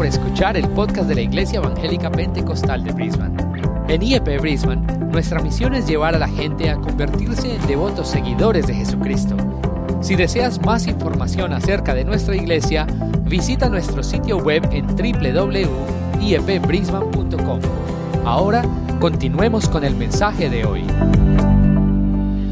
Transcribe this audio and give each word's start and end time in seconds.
por 0.00 0.06
escuchar 0.06 0.56
el 0.56 0.66
podcast 0.70 1.10
de 1.10 1.14
la 1.14 1.20
Iglesia 1.20 1.58
Evangélica 1.58 2.10
Pentecostal 2.10 2.82
de 2.82 2.90
Brisbane. 2.90 3.36
En 3.86 4.02
IEP 4.02 4.40
Brisbane, 4.40 4.80
nuestra 5.12 5.42
misión 5.42 5.74
es 5.74 5.86
llevar 5.86 6.14
a 6.14 6.18
la 6.18 6.26
gente 6.26 6.70
a 6.70 6.76
convertirse 6.76 7.56
en 7.56 7.66
devotos 7.66 8.08
seguidores 8.08 8.66
de 8.66 8.72
Jesucristo. 8.72 9.36
Si 10.00 10.16
deseas 10.16 10.58
más 10.64 10.86
información 10.86 11.52
acerca 11.52 11.92
de 11.92 12.04
nuestra 12.04 12.34
iglesia, 12.34 12.86
visita 13.24 13.68
nuestro 13.68 14.02
sitio 14.02 14.38
web 14.38 14.66
en 14.72 14.86
www.iepbrisbane.com. 14.86 17.60
Ahora, 18.24 18.62
continuemos 19.00 19.68
con 19.68 19.84
el 19.84 19.96
mensaje 19.96 20.48
de 20.48 20.64
hoy. 20.64 20.86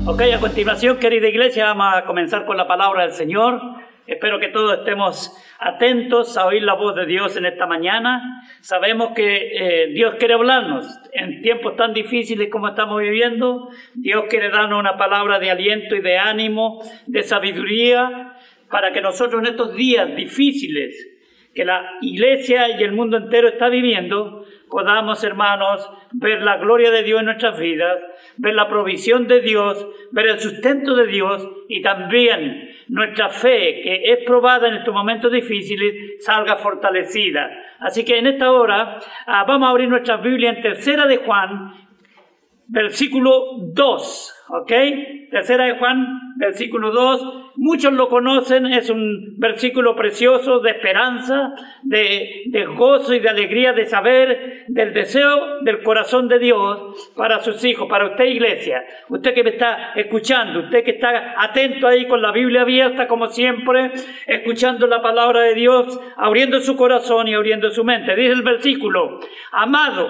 Ok, 0.05 0.21
a 0.37 0.39
continuación, 0.39 0.99
querida 0.99 1.29
iglesia, 1.29 1.73
vamos 1.73 1.95
a 1.97 2.05
comenzar 2.05 2.45
con 2.45 2.59
la 2.59 2.69
palabra 2.69 3.05
del 3.05 3.13
Señor. 3.13 3.78
Espero 4.09 4.41
que 4.41 4.49
todos 4.49 4.79
estemos 4.79 5.37
atentos 5.59 6.39
a 6.39 6.47
oír 6.47 6.63
la 6.63 6.73
voz 6.73 6.97
de 6.97 7.05
Dios 7.05 7.37
en 7.37 7.45
esta 7.45 7.67
mañana. 7.67 8.43
Sabemos 8.63 9.13
que 9.15 9.51
eh, 9.53 9.87
Dios 9.89 10.15
quiere 10.19 10.33
hablarnos 10.33 10.87
en 11.13 11.43
tiempos 11.43 11.77
tan 11.77 11.93
difíciles 11.93 12.49
como 12.51 12.69
estamos 12.69 13.03
viviendo. 13.03 13.69
Dios 13.93 14.25
quiere 14.31 14.49
darnos 14.49 14.81
una 14.81 14.97
palabra 14.97 15.39
de 15.39 15.51
aliento 15.51 15.95
y 15.95 16.01
de 16.01 16.17
ánimo, 16.17 16.83
de 17.07 17.23
sabiduría, 17.23 18.33
para 18.71 18.95
que 18.95 19.03
nosotros 19.03 19.43
en 19.43 19.49
estos 19.49 19.75
días 19.75 20.17
difíciles 20.17 21.07
que 21.55 21.67
la 21.67 21.99
iglesia 22.01 22.79
y 22.81 22.83
el 22.83 22.93
mundo 22.93 23.19
entero 23.19 23.49
está 23.49 23.69
viviendo, 23.69 24.47
podamos, 24.71 25.23
hermanos, 25.23 25.87
ver 26.13 26.41
la 26.41 26.57
gloria 26.57 26.91
de 26.91 27.03
Dios 27.03 27.21
en 27.21 27.27
nuestras 27.27 27.59
vidas, 27.59 27.99
ver 28.39 28.55
la 28.55 28.69
provisión 28.69 29.27
de 29.29 29.41
Dios, 29.41 29.87
ver 30.13 30.29
el 30.29 30.41
sustento 30.41 30.95
de 30.95 31.09
Dios 31.09 31.47
y 31.69 31.83
también 31.83 32.68
nuestra 32.89 33.29
fe, 33.29 33.81
que 33.83 34.13
es 34.13 34.19
probada 34.27 34.69
en 34.69 34.77
estos 34.77 34.95
momentos 34.95 35.31
difíciles, 35.31 36.25
salga 36.25 36.57
fortalecida. 36.57 37.51
Así 37.81 38.05
que 38.05 38.19
en 38.19 38.27
esta 38.27 38.51
hora 38.51 38.99
ah, 39.27 39.45
vamos 39.47 39.67
a 39.67 39.71
abrir 39.71 39.89
nuestra 39.89 40.17
Biblia 40.17 40.51
en 40.51 40.63
Tercera 40.63 41.07
de 41.07 41.19
Juan, 41.19 41.88
versículo 42.69 43.57
2. 43.73 44.35
¿Ok? 44.51 44.73
Tercera 45.31 45.67
de 45.67 45.79
Juan, 45.79 46.07
versículo 46.37 46.91
2. 46.91 47.53
Muchos 47.57 47.93
lo 47.93 48.09
conocen, 48.09 48.67
es 48.67 48.89
un 48.89 49.35
versículo 49.37 49.95
precioso 49.95 50.61
de 50.61 50.71
esperanza, 50.71 51.53
de, 51.83 52.45
de, 52.47 52.65
gozo 52.65 53.13
y 53.15 53.19
de 53.19 53.29
alegría 53.29 53.75
de 53.75 53.85
saber 53.85 54.65
del 54.69 54.95
deseo 54.95 55.61
del 55.63 55.83
corazón 55.83 56.29
de 56.29 56.39
Dios 56.39 57.13
para 57.15 57.41
sus 57.41 57.63
hijos, 57.65 57.89
para 57.91 58.07
usted 58.07 58.25
iglesia. 58.25 58.85
Usted 59.11 59.35
que 59.35 59.45
me 59.45 59.51
está 59.51 59.93
escuchando, 59.97 60.61
usted 60.61 60.83
que 60.83 60.93
está 60.93 61.35
atento 61.37 61.87
ahí 61.87 62.07
con 62.07 62.23
la 62.23 62.33
Biblia 62.33 62.63
abierta 62.63 63.07
como 63.07 63.27
siempre, 63.27 63.93
escuchando 64.27 64.87
la 64.87 65.03
palabra 65.03 65.41
de 65.41 65.55
Dios, 65.55 66.01
abriendo 66.17 66.61
su 66.61 66.75
corazón 66.75 67.29
y 67.29 67.35
abriendo 67.35 67.71
su 67.71 67.85
mente. 67.85 68.15
Dice 68.15 68.33
el 68.33 68.43
versículo, 68.43 69.21
amado, 69.53 70.09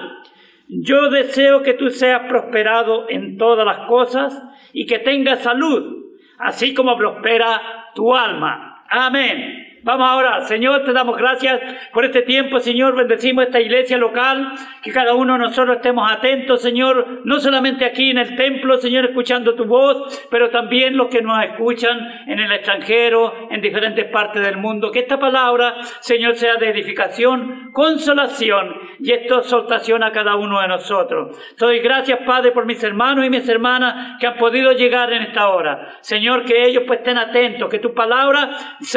yo 0.69 1.09
deseo 1.11 1.63
que 1.63 1.75
tú 1.75 1.91
seas 1.91 2.29
prosperado 2.29 3.07
en 3.09 3.39
todas 3.39 3.65
las 3.65 3.89
cosas 3.89 4.43
y 4.73 4.87
que 4.87 4.99
tengas 4.99 5.41
salud, 5.41 6.05
así 6.39 6.75
como 6.75 6.97
prospera 6.97 7.91
tu 7.95 8.15
alma. 8.15 8.85
Amén. 8.89 9.68
Vamos 9.83 10.09
ahora, 10.09 10.41
Señor, 10.43 10.85
te 10.85 10.93
damos 10.93 11.17
gracias 11.17 11.61
por 11.93 12.05
este 12.05 12.23
tiempo, 12.23 12.59
Señor, 12.59 12.97
bendecimos 12.97 13.45
esta 13.45 13.61
iglesia 13.61 13.97
local, 13.97 14.53
que 14.83 14.91
cada 14.91 15.15
uno 15.15 15.35
de 15.35 15.39
nosotros 15.39 15.77
estemos 15.77 16.11
atentos, 16.11 16.61
Señor, 16.61 17.23
no 17.25 17.39
solamente 17.39 17.85
aquí 17.85 18.11
en 18.11 18.19
el 18.19 18.35
templo, 18.35 18.79
Señor, 18.79 19.05
escuchando 19.05 19.55
tu 19.55 19.67
voz, 19.67 20.27
pero 20.31 20.51
también 20.51 20.97
los 20.97 21.09
que 21.09 21.23
nos 21.23 21.43
escuchan 21.45 21.97
en 22.27 22.41
el 22.41 22.51
extranjero, 22.51 23.49
en 23.51 23.61
diferentes 23.61 24.05
partes 24.07 24.43
del 24.43 24.57
mundo. 24.57 24.91
Que 24.91 25.01
esta 25.01 25.19
palabra, 25.19 25.77
Señor, 26.01 26.35
sea 26.35 26.57
de 26.57 26.71
edificación, 26.71 27.71
consolación 27.73 28.75
y 28.99 29.13
exaltación 29.13 30.03
a 30.03 30.13
cada 30.13 30.37
uno 30.37 30.61
de 30.61 30.69
nosotros. 30.69 31.39
Te 31.57 31.65
doy 31.65 31.79
gracias, 31.79 32.19
Padre, 32.27 32.51
por 32.51 32.67
mis 32.67 32.83
hermanos 32.83 33.25
y 33.25 33.31
mis 33.31 33.49
hermanas 33.49 34.19
que 34.19 34.27
han 34.27 34.37
podido 34.37 34.73
llegar 34.73 35.13
en 35.13 35.23
esta 35.23 35.49
hora. 35.49 35.97
Señor, 36.01 36.45
que 36.45 36.65
ellos 36.67 36.83
pues 36.87 36.99
estén 37.01 37.19
atentos, 37.19 37.69
que 37.69 37.79
tu 37.79 37.95
palabra 37.95 38.51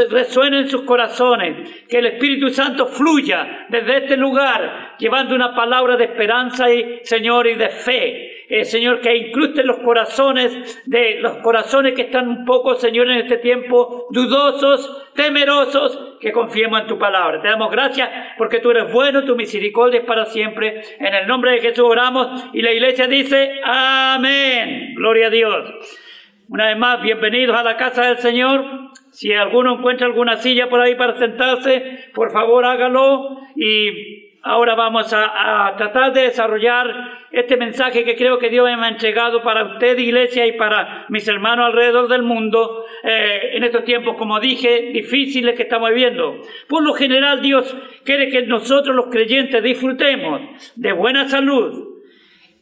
resuene 0.10 0.60
en 0.60 0.71
sus 0.72 0.84
corazones, 0.84 1.86
que 1.88 2.00
el 2.00 2.08
Espíritu 2.08 2.50
Santo 2.50 2.88
fluya 2.88 3.68
desde 3.70 3.98
este 3.98 4.18
lugar, 4.18 4.96
llevando 4.98 5.36
una 5.36 5.54
palabra 5.54 5.98
de 5.98 6.06
esperanza 6.06 6.74
y, 6.74 7.02
Señor, 7.04 7.48
y 7.48 7.56
de 7.56 7.70
fe. 7.70 8.46
Eh, 8.50 8.66
Señor, 8.66 9.00
que 9.00 9.16
incruste 9.16 9.64
los 9.64 9.78
corazones 9.80 10.82
de 10.86 11.20
los 11.22 11.38
corazones 11.38 11.94
que 11.94 12.02
están 12.02 12.28
un 12.28 12.44
poco, 12.44 12.76
Señor, 12.76 13.10
en 13.10 13.20
este 13.20 13.38
tiempo 13.38 14.08
dudosos, 14.10 15.12
temerosos, 15.16 16.18
que 16.20 16.34
confiemos 16.34 16.82
en 16.82 16.88
tu 16.88 17.00
palabra. 17.00 17.42
Te 17.42 17.48
damos 17.48 17.72
gracias 17.72 18.10
porque 18.38 18.60
tú 18.60 18.72
eres 18.72 18.92
bueno, 18.92 19.24
tu 19.24 19.36
misericordia 19.36 20.02
es 20.02 20.06
para 20.06 20.26
siempre. 20.26 20.82
En 21.00 21.14
el 21.14 21.28
nombre 21.28 21.52
de 21.52 21.62
Jesús 21.62 21.86
oramos 21.86 22.46
y 22.54 22.62
la 22.62 22.74
iglesia 22.74 23.08
dice, 23.08 23.62
amén. 23.64 24.96
Gloria 24.96 25.28
a 25.28 25.30
Dios. 25.30 26.11
Una 26.52 26.68
vez 26.68 26.78
más, 26.78 27.02
bienvenidos 27.02 27.56
a 27.56 27.64
la 27.64 27.78
casa 27.78 28.08
del 28.08 28.18
Señor. 28.18 28.92
Si 29.10 29.32
alguno 29.32 29.78
encuentra 29.78 30.06
alguna 30.06 30.36
silla 30.36 30.68
por 30.68 30.82
ahí 30.82 30.96
para 30.96 31.18
sentarse, 31.18 32.10
por 32.14 32.30
favor 32.34 32.66
hágalo. 32.66 33.38
Y 33.56 34.34
ahora 34.44 34.76
vamos 34.76 35.14
a, 35.14 35.74
tratar 35.78 36.12
de 36.12 36.24
desarrollar 36.24 36.94
este 37.32 37.56
mensaje 37.56 38.04
que 38.04 38.18
creo 38.18 38.38
que 38.38 38.50
Dios 38.50 38.66
me 38.66 38.86
ha 38.86 38.90
entregado 38.90 39.42
para 39.42 39.64
usted, 39.64 39.98
iglesia, 39.98 40.46
y 40.46 40.58
para 40.58 41.06
mis 41.08 41.26
hermanos 41.26 41.68
alrededor 41.68 42.10
del 42.10 42.24
mundo, 42.24 42.84
eh, 43.06 43.52
en 43.54 43.64
estos 43.64 43.86
tiempos, 43.86 44.18
como 44.18 44.38
dije, 44.42 44.90
difíciles 44.92 45.56
que 45.56 45.64
estamos 45.64 45.90
viviendo. 45.92 46.42
Por 46.68 46.84
lo 46.84 46.92
general, 46.94 47.42
Dios 47.42 47.74
quiere 48.04 48.28
que 48.28 48.42
nosotros 48.42 48.94
los 48.94 49.06
creyentes 49.06 49.64
disfrutemos 49.64 50.42
de 50.76 50.92
buena 50.92 51.30
salud 51.30 52.02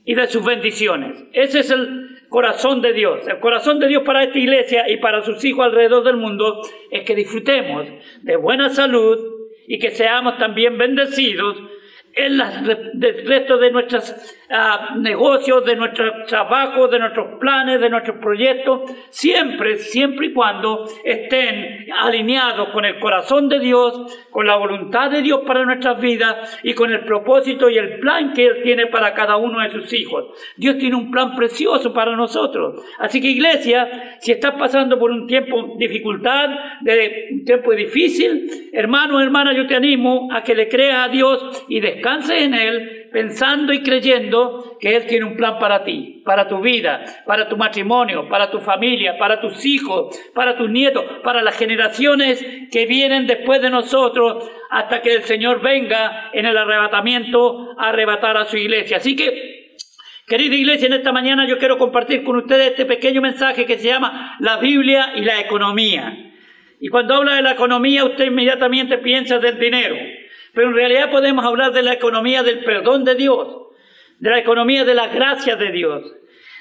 y 0.06 0.14
de 0.14 0.28
sus 0.28 0.46
bendiciones. 0.46 1.26
Ese 1.34 1.62
es 1.62 1.72
el 1.72 2.09
corazón 2.30 2.82
de 2.82 2.94
Dios. 2.94 3.28
El 3.28 3.40
corazón 3.40 3.80
de 3.80 3.88
Dios 3.88 4.04
para 4.06 4.24
esta 4.24 4.38
iglesia 4.38 4.90
y 4.90 4.98
para 4.98 5.24
sus 5.24 5.44
hijos 5.44 5.66
alrededor 5.66 6.04
del 6.04 6.18
mundo 6.18 6.62
es 6.92 7.04
que 7.04 7.16
disfrutemos 7.16 7.88
de 8.22 8.36
buena 8.38 8.70
salud 8.70 9.18
y 9.68 9.80
que 9.80 9.92
seamos 9.92 10.38
también 10.38 10.78
bendecidos 10.78 11.58
en 12.14 12.40
el 12.42 13.26
resto 13.26 13.58
de 13.58 13.72
nuestros 13.72 14.39
negocios, 14.98 15.64
de 15.66 15.76
nuestros 15.76 16.26
trabajos, 16.28 16.90
de 16.90 17.00
nuestros 17.00 17.40
planes, 17.40 17.80
de 17.80 17.90
nuestros 17.90 18.18
proyectos, 18.18 18.92
siempre, 19.10 19.78
siempre 19.78 20.28
y 20.28 20.34
cuando 20.34 20.86
estén 21.04 21.88
alineados 21.98 22.70
con 22.70 22.86
el 22.86 23.00
corazón 23.00 23.48
de 23.48 23.60
Dios, 23.60 24.28
con 24.32 24.48
la 24.48 24.56
voluntad 24.56 25.12
de 25.12 25.22
Dios 25.22 25.42
para 25.46 25.64
nuestras 25.64 26.02
vidas 26.02 26.60
y 26.64 26.74
con 26.74 26.92
el 26.92 27.06
propósito 27.06 27.70
y 27.70 27.78
el 27.78 28.00
plan 28.00 28.34
que 28.34 28.48
Él 28.48 28.62
tiene 28.64 28.88
para 28.88 29.14
cada 29.14 29.38
uno 29.38 29.62
de 29.62 29.70
sus 29.70 29.94
hijos. 29.94 30.26
Dios 30.58 30.78
tiene 30.78 30.96
un 30.96 31.12
plan 31.12 31.36
precioso 31.36 31.94
para 31.94 32.16
nosotros. 32.16 32.84
Así 32.98 33.22
que 33.22 33.28
iglesia, 33.28 34.18
si 34.20 34.32
estás 34.32 34.56
pasando 34.56 34.98
por 34.98 35.12
un 35.12 35.28
tiempo 35.28 35.76
dificultad, 35.78 36.50
de 36.82 37.30
un 37.32 37.46
tiempo 37.46 37.72
difícil, 37.72 38.70
hermano, 38.74 39.22
hermana, 39.22 39.54
yo 39.54 39.68
te 39.68 39.76
animo 39.76 40.28
a 40.32 40.44
que 40.44 40.56
le 40.56 40.68
creas 40.68 41.08
a 41.08 41.12
Dios 41.12 41.66
y 41.68 41.80
descanses 41.80 42.00
descanse 42.00 42.44
en 42.44 42.54
Él, 42.54 42.99
pensando 43.12 43.74
y 43.74 43.82
creyendo 43.82 44.78
que 44.80 44.96
Él 44.96 45.06
tiene 45.06 45.26
un 45.26 45.36
plan 45.36 45.60
para 45.60 45.84
ti, 45.84 46.22
para 46.26 46.48
tu 46.48 46.60
vida, 46.62 47.04
para 47.26 47.48
tu 47.48 47.58
matrimonio, 47.58 48.28
para 48.30 48.50
tu 48.50 48.60
familia, 48.60 49.18
para 49.18 49.40
tus 49.40 49.66
hijos, 49.66 50.20
para 50.34 50.58
tus 50.58 50.70
nietos, 50.70 51.04
para 51.24 51.42
las 51.42 51.58
generaciones 51.58 52.44
que 52.72 52.86
vienen 52.86 53.28
después 53.28 53.62
de 53.62 53.70
nosotros, 53.70 54.50
hasta 54.70 55.02
que 55.02 55.16
el 55.16 55.24
Señor 55.24 55.62
venga 55.62 56.30
en 56.34 56.46
el 56.46 56.58
arrebatamiento 56.58 57.76
a 57.78 57.90
arrebatar 57.90 58.38
a 58.38 58.46
su 58.46 58.58
iglesia. 58.58 58.98
Así 58.98 59.16
que 59.16 59.60
Querida 60.30 60.54
iglesia, 60.54 60.86
en 60.86 60.94
esta 60.94 61.12
mañana 61.12 61.48
yo 61.48 61.58
quiero 61.58 61.80
compartir 61.80 62.24
con 62.24 62.36
ustedes 62.36 62.68
este 62.68 62.86
pequeño 62.86 63.20
mensaje 63.20 63.66
que 63.66 63.80
se 63.80 63.88
llama 63.88 64.38
la 64.40 64.58
Biblia 64.58 65.14
y 65.16 65.22
la 65.22 65.40
economía. 65.40 66.16
Y 66.80 66.88
cuando 66.90 67.16
habla 67.16 67.34
de 67.34 67.42
la 67.42 67.54
economía, 67.54 68.06
usted 68.06 68.26
inmediatamente 68.26 69.00
piensa 69.00 69.40
del 69.40 69.58
dinero. 69.58 69.96
Pero 70.54 70.68
en 70.70 70.76
realidad 70.76 71.12
podemos 71.12 71.46
hablar 71.46 71.72
de 71.72 71.84
la 71.84 71.94
economía 71.94 72.44
del 72.44 72.64
perdón 72.64 73.04
de 73.04 73.16
Dios, 73.16 73.48
de 74.20 74.30
la 74.30 74.40
economía 74.40 74.84
de 74.84 74.96
la 74.96 75.08
gracia 75.08 75.56
de 75.56 75.72
Dios, 75.72 76.16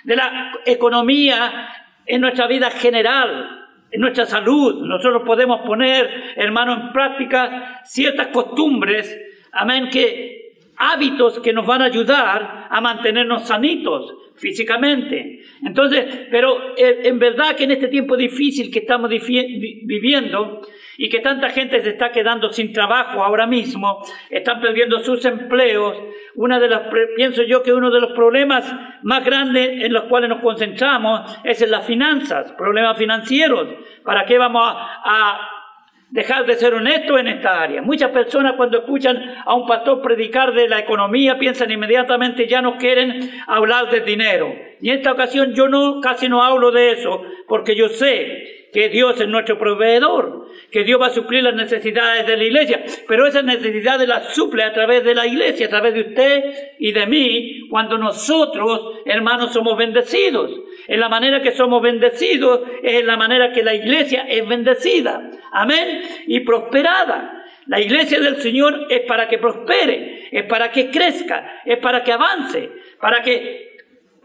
de 0.05 0.17
la 0.17 0.53
economía 0.65 1.69
en 2.07 2.21
nuestra 2.21 2.47
vida 2.47 2.71
general, 2.71 3.69
en 3.91 4.01
nuestra 4.01 4.27
salud. 4.27 4.87
Nosotros 4.87 5.23
podemos 5.25 5.63
poner, 5.67 6.35
hermano, 6.37 6.75
en 6.75 6.93
práctica 6.93 7.81
ciertas 7.85 8.29
costumbres, 8.29 9.19
amén, 9.53 9.89
que 9.91 10.39
hábitos 10.77 11.41
que 11.41 11.53
nos 11.53 11.67
van 11.67 11.83
a 11.83 11.87
ayudar 11.87 12.69
a 12.71 12.81
mantenernos 12.81 13.47
sanitos 13.47 14.15
físicamente. 14.37 15.43
Entonces, 15.65 16.27
pero 16.31 16.77
eh, 16.77 17.01
en 17.05 17.19
verdad 17.19 17.57
que 17.57 17.65
en 17.65 17.73
este 17.73 17.89
tiempo 17.89 18.17
difícil 18.17 18.71
que 18.71 18.81
estamos 18.81 19.11
viviendo, 19.11 20.63
y 21.01 21.09
que 21.09 21.21
tanta 21.21 21.51
gente 21.51 21.81
se 21.81 21.91
está 21.91 22.11
quedando 22.11 22.53
sin 22.53 22.73
trabajo 22.73 23.23
ahora 23.23 23.47
mismo, 23.47 24.05
están 24.31 24.61
perdiendo 24.61 24.99
sus 24.99 25.25
empleos. 25.25 25.97
Una 26.35 26.59
de 26.59 26.69
las, 26.69 26.83
pienso 27.15 27.45
yo 27.45 27.63
que 27.63 27.73
uno 27.73 27.89
de 27.93 28.01
los 28.01 28.13
problemas 28.13 28.71
más 29.05 29.25
grandes 29.25 29.85
en 29.85 29.93
los 29.93 30.05
cuales 30.05 30.29
nos 30.29 30.41
concentramos 30.41 31.39
es 31.45 31.63
en 31.63 31.71
las 31.71 31.87
finanzas, 31.87 32.51
problemas 32.59 32.99
financieros. 32.99 33.69
¿Para 34.05 34.27
qué 34.27 34.39
vamos 34.39 34.61
a, 34.65 35.41
dejar 36.11 36.47
de 36.47 36.55
ser 36.55 36.73
honesto 36.73 37.19
en 37.19 37.29
esta 37.29 37.61
área. 37.61 37.83
Muchas 37.83 38.11
personas 38.13 38.55
cuando 38.55 38.79
escuchan 38.79 39.37
a 39.45 39.53
un 39.55 39.67
pastor 39.67 40.01
predicar 40.01 40.55
de 40.55 40.67
la 40.67 40.79
economía 40.79 41.39
piensan 41.39 41.71
inmediatamente 41.71 42.49
ya 42.49 42.63
no 42.63 42.79
quieren 42.79 43.31
hablar 43.47 43.91
de 43.91 44.01
dinero. 44.01 44.68
Y 44.81 44.91
en 44.91 44.99
esta 44.99 45.13
ocasión 45.13 45.55
yo 45.55 45.69
no 45.69 46.01
casi 46.01 46.29
no 46.29 46.43
hablo 46.43 46.71
de 46.71 46.93
eso 46.93 47.23
porque 47.47 47.75
yo 47.75 47.89
sé 47.89 48.59
que 48.73 48.89
Dios 48.89 49.21
es 49.21 49.29
nuestro 49.29 49.59
proveedor, 49.59 50.49
que 50.71 50.85
Dios 50.85 51.01
va 51.01 51.07
a 51.07 51.11
suplir 51.11 51.43
las 51.43 51.55
necesidades 51.55 52.27
de 52.27 52.37
la 52.37 52.45
iglesia, 52.45 52.85
pero 53.07 53.27
esas 53.27 53.45
necesidades 53.45 54.07
las 54.07 54.35
suple 54.35 54.63
a 54.63 54.73
través 54.73 55.05
de 55.05 55.15
la 55.15 55.27
iglesia, 55.27 55.67
a 55.67 55.71
través 55.71 55.95
de 55.95 56.01
usted 56.01 56.45
y 56.79 56.93
de 56.93 57.07
mí, 57.07 57.69
cuando 57.71 57.97
nosotros, 57.97 59.01
hermanos, 59.07 59.53
somos 59.53 59.77
bendecidos. 59.77 60.51
En 60.87 61.01
la 61.01 61.09
manera 61.09 61.41
que 61.43 61.53
somos 61.53 61.83
bendecidos 61.83 62.61
es 62.83 63.01
en 63.01 63.07
la 63.07 63.17
manera 63.17 63.53
que 63.53 63.63
la 63.63 63.75
iglesia 63.75 64.27
es 64.29 64.47
bendecida. 64.47 65.31
Amén. 65.53 66.03
Y 66.27 66.41
prosperada. 66.41 67.47
La 67.67 67.81
iglesia 67.81 68.19
del 68.21 68.37
Señor 68.37 68.87
es 68.89 69.01
para 69.01 69.29
que 69.29 69.37
prospere, 69.37 70.29
es 70.31 70.45
para 70.45 70.71
que 70.73 70.91
crezca, 70.91 71.61
es 71.67 71.77
para 71.79 72.03
que 72.03 72.13
avance, 72.13 72.71
para 72.99 73.23
que 73.23 73.68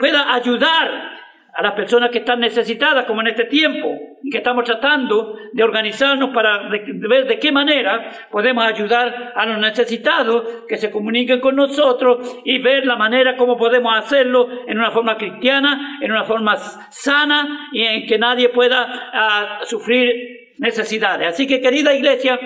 pueda 0.04 0.34
ayudar 0.34 1.14
a 1.54 1.62
las 1.62 1.72
personas 1.76 2.10
que 2.10 2.18
están 2.18 2.42
necesitadas, 2.42 3.06
como 3.06 3.22
en 3.22 3.28
este 3.28 3.46
tiempo, 3.46 3.88
y 4.22 4.30
que 4.30 4.40
estamos 4.40 4.66
tratando 4.66 5.38
de 5.54 5.64
organizarnos 5.64 6.32
para 6.32 6.68
ver 6.68 7.26
de 7.26 7.40
qué 7.40 7.54
manera 7.54 8.12
podemos 8.30 8.66
ayudar 8.66 9.32
a 9.34 9.46
los 9.46 9.60
necesitados 9.60 10.66
que 10.68 10.76
se 10.76 10.92
comuniquen 10.92 11.40
con 11.40 11.56
nosotros 11.56 12.42
y 12.44 12.58
ver 12.62 12.86
la 12.86 12.98
manera 12.98 13.38
como 13.38 13.56
podemos 13.56 13.98
hacerlo 13.98 14.46
en 14.68 14.78
una 14.78 14.92
forma 14.92 15.16
cristiana, 15.16 16.00
en 16.02 16.12
una 16.12 16.26
forma 16.26 16.58
sana 16.58 17.70
y 17.72 17.82
en 17.82 18.06
que 18.06 18.20
nadie 18.20 18.50
pueda 18.50 19.10
ah, 19.14 19.60
sufrir 19.64 20.52
necesidades. 20.58 21.30
Así 21.30 21.48
que 21.48 21.62
querida 21.62 21.94
iglesia, 21.94 22.38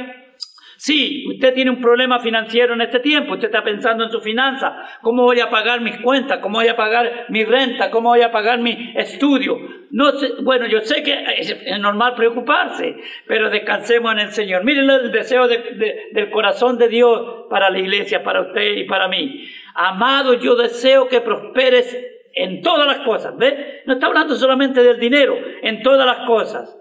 Sí, 0.77 1.25
usted 1.27 1.55
tiene 1.55 1.71
un 1.71 1.81
problema 1.81 2.19
financiero 2.19 2.75
en 2.75 2.81
este 2.81 2.99
tiempo, 2.99 3.33
usted 3.33 3.47
está 3.47 3.63
pensando 3.63 4.03
en 4.03 4.11
su 4.11 4.21
finanza, 4.21 4.77
cómo 5.01 5.23
voy 5.23 5.39
a 5.39 5.49
pagar 5.49 5.81
mis 5.81 5.97
cuentas, 6.01 6.37
cómo 6.37 6.59
voy 6.59 6.67
a 6.67 6.75
pagar 6.75 7.25
mi 7.29 7.43
renta, 7.43 7.89
cómo 7.89 8.09
voy 8.09 8.21
a 8.21 8.31
pagar 8.31 8.59
mi 8.59 8.93
estudio. 8.95 9.57
No 9.89 10.11
sé, 10.11 10.33
bueno, 10.43 10.67
yo 10.67 10.81
sé 10.81 11.01
que 11.01 11.15
es, 11.39 11.79
normal 11.79 12.13
preocuparse, 12.13 12.95
pero 13.25 13.49
descansemos 13.49 14.11
en 14.11 14.19
el 14.19 14.31
Señor. 14.31 14.63
Miren 14.63 14.87
el 14.87 15.11
deseo 15.11 15.47
del 15.47 16.29
corazón 16.29 16.77
de 16.77 16.89
Dios 16.89 17.47
para 17.49 17.71
la 17.71 17.79
iglesia, 17.79 18.23
para 18.23 18.41
usted 18.41 18.77
y 18.77 18.83
para 18.83 19.07
mí. 19.07 19.45
Amado, 19.73 20.35
yo 20.35 20.55
deseo 20.55 21.07
que 21.07 21.21
prosperes 21.21 21.97
en 22.35 22.61
todas 22.61 22.85
las 22.85 22.99
cosas, 22.99 23.35
¿ve? 23.35 23.81
No 23.87 23.93
está 23.93 24.05
hablando 24.05 24.35
solamente 24.35 24.83
del 24.83 24.99
dinero, 24.99 25.35
en 25.63 25.81
todas 25.81 26.05
las 26.05 26.27
cosas 26.27 26.77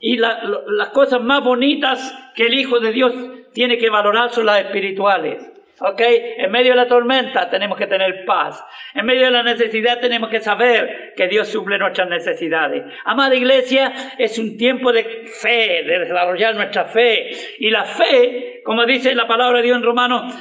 y 0.00 0.16
las 0.16 0.88
cosas 0.92 1.20
más 1.22 1.44
bonitas 1.44 2.14
que 2.34 2.46
el 2.46 2.54
Hijo 2.54 2.80
de 2.80 2.92
Dios 2.92 3.12
tiene 3.52 3.78
que 3.78 3.90
valorar 3.90 4.30
son 4.30 4.46
las 4.46 4.60
espirituales. 4.60 5.46
¿Ok? 5.82 6.00
En 6.36 6.50
medio 6.50 6.72
de 6.72 6.76
la 6.76 6.86
tormenta 6.86 7.48
tenemos 7.48 7.78
que 7.78 7.86
tener 7.86 8.26
paz. 8.26 8.62
En 8.94 9.06
medio 9.06 9.24
de 9.24 9.30
la 9.30 9.42
necesidad 9.42 9.98
tenemos 9.98 10.28
que 10.28 10.40
saber 10.40 11.14
que 11.16 11.26
Dios 11.26 11.48
suple 11.48 11.78
nuestras 11.78 12.08
necesidades. 12.08 12.84
Amada 13.04 13.34
iglesia, 13.34 13.92
es 14.18 14.38
un 14.38 14.58
tiempo 14.58 14.92
de 14.92 15.04
fe, 15.24 15.82
de 15.84 16.00
desarrollar 16.00 16.54
nuestra 16.54 16.84
fe. 16.84 17.30
Y 17.58 17.70
la 17.70 17.84
fe, 17.84 18.60
como 18.62 18.84
dice 18.84 19.14
la 19.14 19.26
palabra 19.26 19.58
de 19.58 19.64
Dios 19.64 19.78
en 19.78 19.84
Romanos 19.84 20.34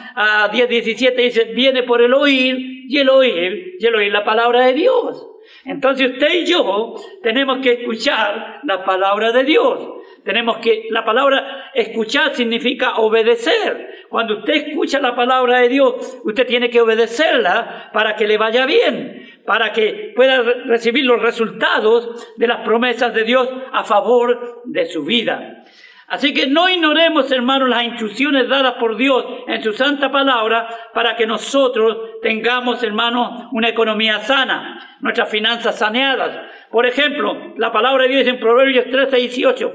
10, 0.51 0.67
17, 0.67 1.21
dice, 1.21 1.43
viene 1.55 1.83
por 1.83 2.01
el 2.01 2.13
oír 2.13 2.57
y 2.89 2.97
el 2.97 3.07
oír 3.07 3.77
y 3.79 3.85
el 3.85 3.95
oír 3.95 4.11
la 4.11 4.25
palabra 4.25 4.65
de 4.65 4.73
Dios. 4.73 5.25
Entonces 5.65 6.11
usted 6.11 6.33
y 6.33 6.45
yo 6.45 6.95
tenemos 7.21 7.59
que 7.59 7.73
escuchar 7.73 8.61
la 8.63 8.83
palabra 8.83 9.31
de 9.31 9.43
Dios. 9.43 9.79
Tenemos 10.23 10.57
que, 10.57 10.87
la 10.89 11.05
palabra 11.05 11.71
escuchar 11.73 12.35
significa 12.35 12.95
obedecer. 12.97 14.05
Cuando 14.09 14.39
usted 14.39 14.67
escucha 14.67 14.99
la 14.99 15.15
palabra 15.15 15.59
de 15.59 15.69
Dios, 15.69 16.19
usted 16.23 16.47
tiene 16.47 16.69
que 16.69 16.81
obedecerla 16.81 17.89
para 17.93 18.15
que 18.15 18.27
le 18.27 18.37
vaya 18.37 18.65
bien, 18.65 19.41
para 19.45 19.71
que 19.71 20.13
pueda 20.15 20.41
recibir 20.41 21.05
los 21.05 21.21
resultados 21.21 22.33
de 22.37 22.47
las 22.47 22.61
promesas 22.65 23.13
de 23.13 23.23
Dios 23.23 23.49
a 23.71 23.83
favor 23.83 24.61
de 24.65 24.85
su 24.85 25.03
vida. 25.03 25.63
Así 26.09 26.33
que 26.33 26.47
no 26.47 26.67
ignoremos, 26.67 27.31
hermanos, 27.31 27.69
las 27.69 27.83
instrucciones 27.83 28.49
dadas 28.49 28.73
por 28.73 28.97
Dios 28.97 29.23
en 29.47 29.61
su 29.61 29.73
santa 29.73 30.11
palabra 30.11 30.67
para 30.91 31.15
que 31.15 31.27
nosotros 31.27 32.19
tengamos, 32.23 32.81
hermanos, 32.81 33.47
una 33.51 33.69
economía 33.69 34.19
sana, 34.21 34.97
nuestras 35.01 35.29
finanzas 35.29 35.77
saneadas. 35.77 36.47
Por 36.71 36.87
ejemplo, 36.87 37.53
la 37.57 37.71
palabra 37.71 38.03
de 38.03 38.09
Dios 38.09 38.27
en 38.27 38.39
Proverbios 38.39 38.85
13, 38.89 39.17
18. 39.17 39.73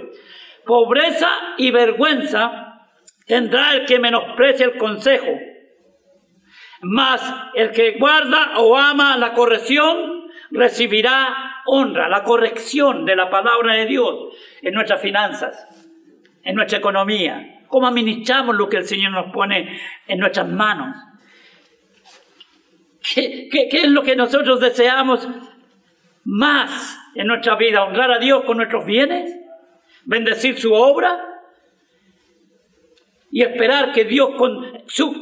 Pobreza 0.67 1.31
y 1.57 1.71
vergüenza 1.71 2.81
tendrá 3.27 3.75
el 3.75 3.85
que 3.85 4.01
menosprecia 4.01 4.67
el 4.67 4.77
consejo, 4.77 5.39
mas 6.83 7.33
el 7.55 7.71
que 7.71 7.93
guarda 7.93 8.55
o 8.57 8.77
ama 8.77 9.17
la 9.17 9.35
corrección 9.35 10.25
recibirá 10.51 11.63
honra, 11.67 12.09
la 12.09 12.25
corrección 12.25 13.05
de 13.05 13.15
la 13.15 13.31
palabra 13.31 13.75
de 13.75 13.87
Dios 13.87 14.37
en 14.63 14.75
nuestras 14.75 15.01
finanzas 15.01 15.69
en 16.45 16.55
nuestra 16.55 16.79
economía, 16.79 17.63
cómo 17.69 17.87
administramos 17.89 18.55
lo 18.57 18.69
que 18.69 18.77
el 18.77 18.85
Señor 18.85 19.13
nos 19.13 19.33
pone 19.33 19.81
en 20.07 20.19
nuestras 20.19 20.49
manos. 20.49 20.97
¿Qué, 23.15 23.49
es 23.51 23.89
lo 23.89 24.03
que 24.03 24.17
nosotros 24.17 24.61
deseamos 24.61 25.29
más 26.25 26.99
en 27.15 27.27
nuestra 27.27 27.57
vida? 27.57 27.85
¿Honrar 27.85 28.13
a 28.13 28.19
Dios 28.19 28.45
con 28.45 28.57
nuestros 28.57 28.87
bienes? 28.87 29.35
¿Bendecir 30.05 30.59
su 30.59 30.73
obra? 30.73 31.21
Y 33.31 33.43
esperar 33.43 33.93
que 33.93 34.05
Dios 34.05 34.31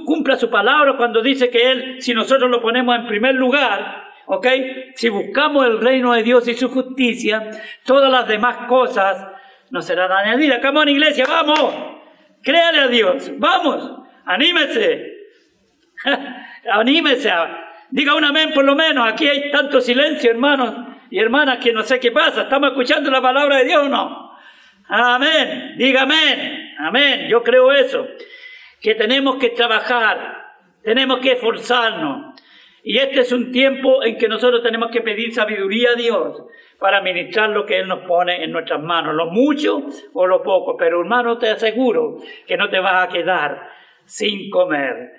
cumpla 0.04 0.36
su 0.36 0.50
palabra 0.50 0.96
cuando 0.96 1.22
dice 1.22 1.50
que 1.50 1.72
Él, 1.72 2.02
si 2.02 2.12
nosotros 2.12 2.50
lo 2.50 2.60
ponemos 2.60 2.94
en 2.94 3.06
primer 3.06 3.34
lugar, 3.34 4.04
¿ok? 4.26 4.46
Si 4.94 5.08
buscamos 5.08 5.66
el 5.66 5.80
reino 5.80 6.12
de 6.12 6.22
Dios 6.22 6.46
y 6.46 6.54
su 6.54 6.68
justicia, 6.68 7.50
todas 7.84 8.12
las 8.12 8.28
demás 8.28 8.68
cosas 8.68 9.31
no 9.72 9.80
será 9.80 10.04
añadida. 10.18 10.60
Come 10.60 10.80
on, 10.80 10.88
iglesia, 10.90 11.24
vamos. 11.26 11.74
Créale 12.42 12.80
a 12.80 12.88
Dios. 12.88 13.30
Vamos. 13.38 14.02
Anímese. 14.26 15.16
Anímese. 16.70 17.32
Diga 17.90 18.14
un 18.14 18.24
amén 18.24 18.52
por 18.54 18.64
lo 18.64 18.76
menos. 18.76 19.08
Aquí 19.08 19.26
hay 19.26 19.50
tanto 19.50 19.80
silencio, 19.80 20.30
hermanos 20.30 20.74
y 21.10 21.18
hermanas, 21.18 21.58
que 21.58 21.72
no 21.72 21.82
sé 21.82 21.98
qué 21.98 22.12
pasa. 22.12 22.42
¿Estamos 22.42 22.70
escuchando 22.70 23.10
la 23.10 23.22
palabra 23.22 23.58
de 23.58 23.64
Dios 23.64 23.84
o 23.84 23.88
no? 23.88 24.36
Amén. 24.88 25.74
Diga 25.78 26.02
amén. 26.02 26.74
Amén. 26.78 27.26
Yo 27.30 27.42
creo 27.42 27.72
eso. 27.72 28.06
Que 28.78 28.94
tenemos 28.94 29.36
que 29.36 29.50
trabajar. 29.50 30.52
Tenemos 30.84 31.20
que 31.20 31.32
esforzarnos. 31.32 32.38
Y 32.82 32.98
este 32.98 33.20
es 33.20 33.32
un 33.32 33.52
tiempo 33.52 34.02
en 34.02 34.16
que 34.18 34.28
nosotros 34.28 34.62
tenemos 34.62 34.90
que 34.90 35.02
pedir 35.02 35.32
sabiduría 35.32 35.90
a 35.90 35.94
Dios 35.94 36.42
para 36.78 37.00
ministrar 37.00 37.50
lo 37.50 37.64
que 37.64 37.78
Él 37.78 37.86
nos 37.86 38.00
pone 38.06 38.42
en 38.42 38.50
nuestras 38.50 38.82
manos, 38.82 39.14
lo 39.14 39.26
mucho 39.26 39.86
o 40.12 40.26
lo 40.26 40.42
poco. 40.42 40.76
Pero 40.76 41.00
hermano, 41.00 41.38
te 41.38 41.48
aseguro 41.48 42.16
que 42.46 42.56
no 42.56 42.68
te 42.70 42.80
vas 42.80 43.06
a 43.06 43.08
quedar 43.08 43.70
sin 44.04 44.50
comer 44.50 45.12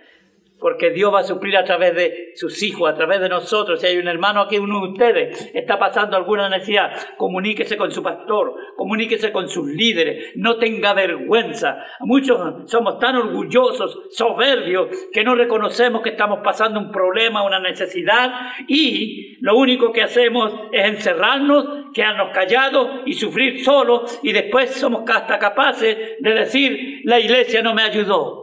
porque 0.60 0.92
Dios 0.92 1.14
va 1.14 1.20
a 1.20 1.24
suplir 1.24 1.58
a 1.58 1.66
través 1.66 1.94
de 1.94 2.32
sus 2.36 2.64
hijos, 2.64 2.90
a 2.90 2.96
través 2.96 3.20
de 3.20 3.28
nosotros. 3.28 3.82
Si 3.82 3.88
hay 3.88 3.98
un 3.98 4.08
hermano 4.08 4.42
aquí, 4.42 4.58
uno 4.58 4.80
de 4.80 4.92
ustedes, 4.94 5.52
está 5.54 5.78
pasando 5.78 6.16
alguna 6.16 6.48
necesidad, 6.50 6.92
comuníquese 7.18 7.76
con 7.76 7.92
su 7.92 8.02
pastor, 8.02 8.54
comuníquese 8.78 9.32
con 9.32 9.50
sus 9.50 9.68
líderes, 9.68 10.32
no 10.36 10.58
tenga 10.58 10.94
vergüenza. 10.94 11.84
Muchos 12.00 12.70
somos 12.70 12.98
tan 13.00 13.18
orgullosos, 13.18 14.04
soberbios, 14.12 14.88
que 15.12 15.24
no 15.24 15.36
reconocemos 15.36 16.02
que 16.02 16.12
estamos 16.12 16.40
pasando 16.44 16.80
un 16.80 16.92
problema, 16.92 17.44
una 17.44 17.60
necesidad, 17.60 18.32
y 18.68 19.38
lo 19.42 19.58
único 19.58 19.92
que 19.92 20.04
hacemos 20.04 20.54
es 20.72 20.86
encerrarnos, 20.86 21.92
quedarnos 21.94 22.30
callados 22.34 23.02
y 23.06 23.14
sufrir 23.14 23.64
solos, 23.64 24.20
y 24.24 24.32
después 24.32 24.72
somos 24.72 25.04
hasta 25.10 25.40
capaces 25.40 25.98
de 26.20 26.34
decir, 26.34 27.02
la 27.04 27.20
iglesia 27.20 27.62
no 27.62 27.74
me 27.74 27.84
ayudó. 27.84 28.43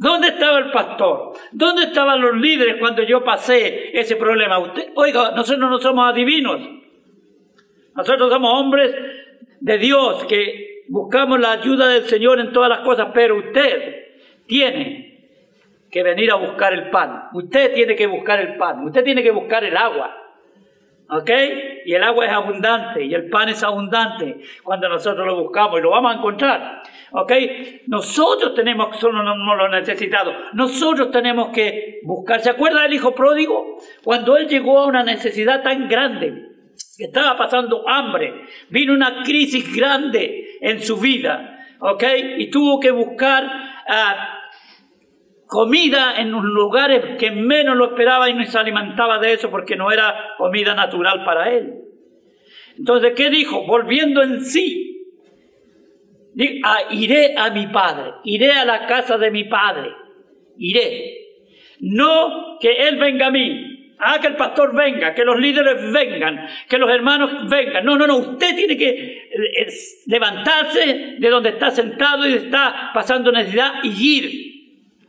¿Dónde 0.00 0.28
estaba 0.28 0.60
el 0.60 0.70
pastor? 0.70 1.34
¿Dónde 1.52 1.82
estaban 1.82 2.22
los 2.22 2.34
líderes 2.34 2.76
cuando 2.80 3.02
yo 3.02 3.22
pasé 3.22 3.90
ese 3.92 4.16
problema? 4.16 4.58
Usted, 4.58 4.92
oiga, 4.94 5.32
nosotros 5.32 5.68
no 5.68 5.78
somos 5.78 6.08
adivinos. 6.08 6.58
Nosotros 7.94 8.32
somos 8.32 8.50
hombres 8.58 8.94
de 9.60 9.76
Dios 9.76 10.24
que 10.24 10.84
buscamos 10.88 11.38
la 11.38 11.52
ayuda 11.52 11.86
del 11.88 12.04
Señor 12.04 12.40
en 12.40 12.50
todas 12.50 12.70
las 12.70 12.80
cosas, 12.80 13.08
pero 13.12 13.36
usted 13.36 14.06
tiene 14.46 15.18
que 15.90 16.02
venir 16.02 16.30
a 16.30 16.36
buscar 16.36 16.72
el 16.72 16.88
pan. 16.88 17.28
Usted 17.34 17.74
tiene 17.74 17.94
que 17.94 18.06
buscar 18.06 18.40
el 18.40 18.56
pan. 18.56 18.82
Usted 18.82 19.04
tiene 19.04 19.22
que 19.22 19.32
buscar 19.32 19.62
el 19.64 19.76
agua. 19.76 20.16
¿Ok? 21.12 21.30
Y 21.86 21.94
el 21.94 22.04
agua 22.04 22.26
es 22.26 22.32
abundante 22.32 23.04
y 23.04 23.12
el 23.14 23.28
pan 23.28 23.48
es 23.48 23.62
abundante 23.64 24.40
cuando 24.62 24.88
nosotros 24.88 25.26
lo 25.26 25.42
buscamos 25.42 25.80
y 25.80 25.82
lo 25.82 25.90
vamos 25.90 26.12
a 26.12 26.18
encontrar. 26.18 26.82
¿Ok? 27.12 27.32
Nosotros 27.88 28.54
tenemos, 28.54 28.96
solo 28.98 29.22
no, 29.22 29.54
lo 29.56 29.68
necesitado, 29.68 30.32
nosotros 30.52 31.10
tenemos 31.10 31.48
que 31.48 32.00
buscar. 32.04 32.40
¿Se 32.40 32.50
acuerda 32.50 32.82
del 32.82 32.94
hijo 32.94 33.14
pródigo? 33.14 33.78
Cuando 34.04 34.36
él 34.36 34.46
llegó 34.46 34.78
a 34.78 34.86
una 34.86 35.02
necesidad 35.02 35.62
tan 35.62 35.88
grande, 35.88 36.46
que 36.96 37.04
estaba 37.06 37.36
pasando 37.36 37.88
hambre, 37.88 38.44
vino 38.68 38.92
una 38.92 39.22
crisis 39.24 39.74
grande 39.74 40.58
en 40.60 40.80
su 40.80 40.96
vida. 40.96 41.66
¿ok? 41.80 42.04
Y 42.38 42.50
tuvo 42.50 42.78
que 42.78 42.90
buscar 42.90 43.44
ah, 43.88 44.39
comida 45.50 46.14
en 46.16 46.30
los 46.30 46.44
lugares 46.44 47.16
que 47.18 47.32
menos 47.32 47.76
lo 47.76 47.86
esperaba 47.86 48.30
y 48.30 48.34
no 48.34 48.44
se 48.44 48.56
alimentaba 48.56 49.18
de 49.18 49.32
eso 49.32 49.50
porque 49.50 49.74
no 49.74 49.90
era 49.90 50.34
comida 50.38 50.74
natural 50.74 51.24
para 51.24 51.50
él. 51.50 51.74
Entonces, 52.78 53.12
¿qué 53.16 53.28
dijo? 53.30 53.66
Volviendo 53.66 54.22
en 54.22 54.44
sí, 54.44 55.08
ah, 56.64 56.78
iré 56.90 57.34
a 57.36 57.50
mi 57.50 57.66
padre, 57.66 58.12
iré 58.24 58.52
a 58.52 58.64
la 58.64 58.86
casa 58.86 59.18
de 59.18 59.30
mi 59.32 59.44
padre, 59.44 59.90
iré. 60.56 61.16
No 61.80 62.58
que 62.60 62.88
él 62.88 62.96
venga 62.98 63.26
a 63.26 63.30
mí, 63.32 63.96
ah, 63.98 64.18
que 64.20 64.28
el 64.28 64.36
pastor 64.36 64.74
venga, 64.76 65.14
que 65.14 65.24
los 65.24 65.36
líderes 65.36 65.92
vengan, 65.92 66.46
que 66.68 66.78
los 66.78 66.88
hermanos 66.90 67.50
vengan. 67.50 67.84
No, 67.84 67.96
no, 67.96 68.06
no, 68.06 68.18
usted 68.18 68.54
tiene 68.54 68.76
que 68.76 68.88
eh, 68.88 69.66
levantarse 70.06 71.16
de 71.18 71.28
donde 71.28 71.50
está 71.50 71.72
sentado 71.72 72.28
y 72.28 72.34
está 72.34 72.92
pasando 72.94 73.32
necesidad 73.32 73.82
y 73.82 74.16
ir 74.16 74.49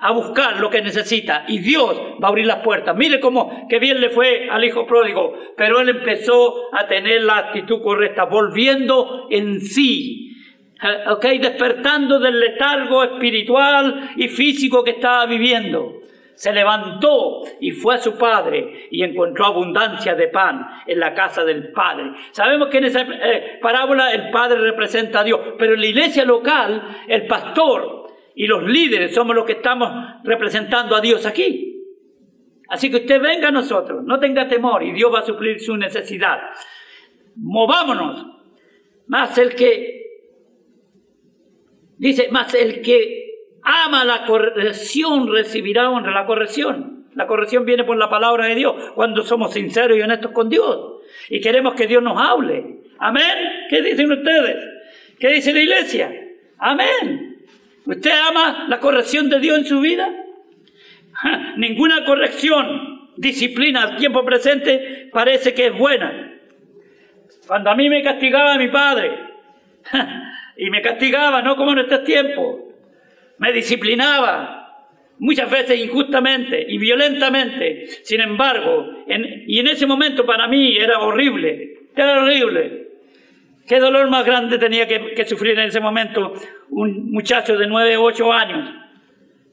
a 0.01 0.11
buscar 0.11 0.59
lo 0.59 0.69
que 0.69 0.81
necesita 0.81 1.45
y 1.47 1.59
Dios 1.59 1.95
va 2.21 2.27
a 2.27 2.29
abrir 2.29 2.47
las 2.47 2.57
puertas. 2.57 2.95
Mire 2.97 3.19
cómo 3.19 3.67
que 3.69 3.79
bien 3.79 4.01
le 4.01 4.09
fue 4.09 4.49
al 4.49 4.65
hijo 4.65 4.85
pródigo, 4.85 5.33
pero 5.55 5.79
él 5.79 5.89
empezó 5.89 6.73
a 6.73 6.87
tener 6.87 7.21
la 7.21 7.37
actitud 7.37 7.81
correcta, 7.83 8.25
volviendo 8.25 9.27
en 9.29 9.61
sí, 9.61 10.35
eh, 10.83 11.07
ok, 11.07 11.25
despertando 11.39 12.19
del 12.19 12.39
letargo 12.39 13.03
espiritual 13.03 14.11
y 14.17 14.27
físico 14.27 14.83
que 14.83 14.91
estaba 14.91 15.27
viviendo. 15.27 15.99
Se 16.33 16.51
levantó 16.51 17.41
y 17.59 17.69
fue 17.69 17.95
a 17.95 17.99
su 17.99 18.17
padre 18.17 18.87
y 18.89 19.03
encontró 19.03 19.45
abundancia 19.45 20.15
de 20.15 20.29
pan 20.29 20.65
en 20.87 20.99
la 20.99 21.13
casa 21.13 21.43
del 21.43 21.71
padre. 21.71 22.13
Sabemos 22.31 22.69
que 22.69 22.79
en 22.79 22.85
esa 22.85 23.01
eh, 23.01 23.59
parábola 23.61 24.11
el 24.11 24.31
padre 24.31 24.57
representa 24.57 25.19
a 25.19 25.23
Dios, 25.23 25.39
pero 25.59 25.75
en 25.75 25.81
la 25.81 25.87
iglesia 25.87 26.25
local 26.25 26.81
el 27.07 27.27
pastor 27.27 28.00
y 28.35 28.47
los 28.47 28.63
líderes 28.63 29.13
somos 29.13 29.35
los 29.35 29.45
que 29.45 29.53
estamos 29.53 29.89
representando 30.23 30.95
a 30.95 31.01
Dios 31.01 31.25
aquí. 31.25 31.71
Así 32.69 32.89
que 32.89 32.97
usted 32.97 33.19
venga 33.19 33.49
a 33.49 33.51
nosotros, 33.51 34.03
no 34.03 34.19
tenga 34.19 34.47
temor 34.47 34.81
y 34.83 34.93
Dios 34.93 35.13
va 35.13 35.19
a 35.19 35.25
suplir 35.25 35.59
su 35.59 35.75
necesidad. 35.75 36.39
Movámonos. 37.35 38.27
Más 39.07 39.37
el 39.37 39.55
que, 39.55 40.05
dice, 41.97 42.29
más 42.31 42.53
el 42.53 42.81
que 42.81 43.31
ama 43.63 44.05
la 44.05 44.25
corrección 44.25 45.29
recibirá 45.29 45.89
honra. 45.89 46.11
La 46.11 46.25
corrección. 46.25 47.07
La 47.13 47.27
corrección 47.27 47.65
viene 47.65 47.83
por 47.83 47.97
la 47.97 48.09
palabra 48.09 48.45
de 48.45 48.55
Dios 48.55 48.73
cuando 48.95 49.21
somos 49.23 49.51
sinceros 49.53 49.97
y 49.97 50.01
honestos 50.01 50.31
con 50.31 50.49
Dios. 50.49 51.01
Y 51.29 51.41
queremos 51.41 51.73
que 51.73 51.87
Dios 51.87 52.01
nos 52.01 52.17
hable. 52.17 52.83
Amén. 52.99 53.67
¿Qué 53.69 53.81
dicen 53.81 54.11
ustedes? 54.11 54.63
¿Qué 55.19 55.27
dice 55.29 55.51
la 55.51 55.59
iglesia? 55.59 56.09
Amén. 56.57 57.30
¿Usted 57.85 58.11
ama 58.11 58.67
la 58.69 58.79
corrección 58.79 59.29
de 59.29 59.39
Dios 59.39 59.59
en 59.59 59.65
su 59.65 59.79
vida? 59.79 60.09
ninguna 61.57 62.05
corrección, 62.05 63.11
disciplina 63.17 63.83
al 63.83 63.97
tiempo 63.97 64.23
presente 64.23 65.09
parece 65.11 65.53
que 65.53 65.67
es 65.67 65.77
buena. 65.77 66.33
Cuando 67.47 67.69
a 67.69 67.75
mí 67.75 67.89
me 67.89 68.01
castigaba 68.01 68.57
mi 68.57 68.69
padre, 68.69 69.11
y 70.57 70.69
me 70.69 70.81
castigaba, 70.81 71.41
no 71.41 71.55
como 71.55 71.71
en 71.73 71.79
estos 71.79 72.03
tiempos, 72.03 72.61
me 73.37 73.51
disciplinaba, 73.51 74.87
muchas 75.19 75.49
veces 75.49 75.79
injustamente 75.79 76.65
y 76.67 76.77
violentamente. 76.77 77.87
Sin 78.03 78.21
embargo, 78.21 79.03
y 79.47 79.59
en 79.59 79.67
ese 79.67 79.85
momento 79.85 80.25
para 80.25 80.47
mí 80.47 80.77
era 80.77 80.99
horrible, 80.99 81.79
era 81.95 82.21
horrible. 82.21 82.80
¿Qué 83.71 83.79
dolor 83.79 84.09
más 84.09 84.25
grande 84.25 84.57
tenía 84.57 84.85
que, 84.85 85.23
sufrir 85.23 85.57
en 85.57 85.67
ese 85.67 85.79
momento 85.79 86.33
un 86.71 87.09
muchacho 87.09 87.55
de 87.57 87.67
9 87.67 87.95
o 87.95 88.03
8 88.03 88.33
años? 88.33 88.69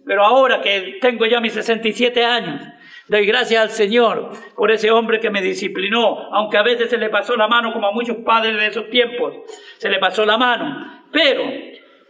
Pero 0.05 0.25
ahora 0.25 0.61
que 0.61 0.99
tengo 1.01 1.25
ya 1.25 1.41
mis 1.41 1.53
67 1.53 2.25
años, 2.25 2.61
doy 3.07 3.25
gracias 3.27 3.63
al 3.63 3.71
Señor 3.71 4.31
por 4.57 4.73
ese 4.73 4.91
hombre 4.91 5.21
que 5.21 5.31
me 5.31 5.41
disciplinó, 5.41 6.35
aunque 6.35 6.57
a 6.57 6.65
veces 6.65 6.91
se 6.91 6.99
le 6.99 7.11
pasó 7.11 7.37
la 7.37 7.47
mano 7.47 7.73
como 7.73 7.87
a 7.87 7.93
muchos 7.93 8.17
padres 8.17 8.59
de 8.59 8.67
esos 8.67 8.91
tiempos, 8.91 9.35
se 9.77 9.89
le 9.89 10.01
pasó 10.01 10.27
la 10.27 10.37
mano. 10.37 11.05
Pero 11.13 11.45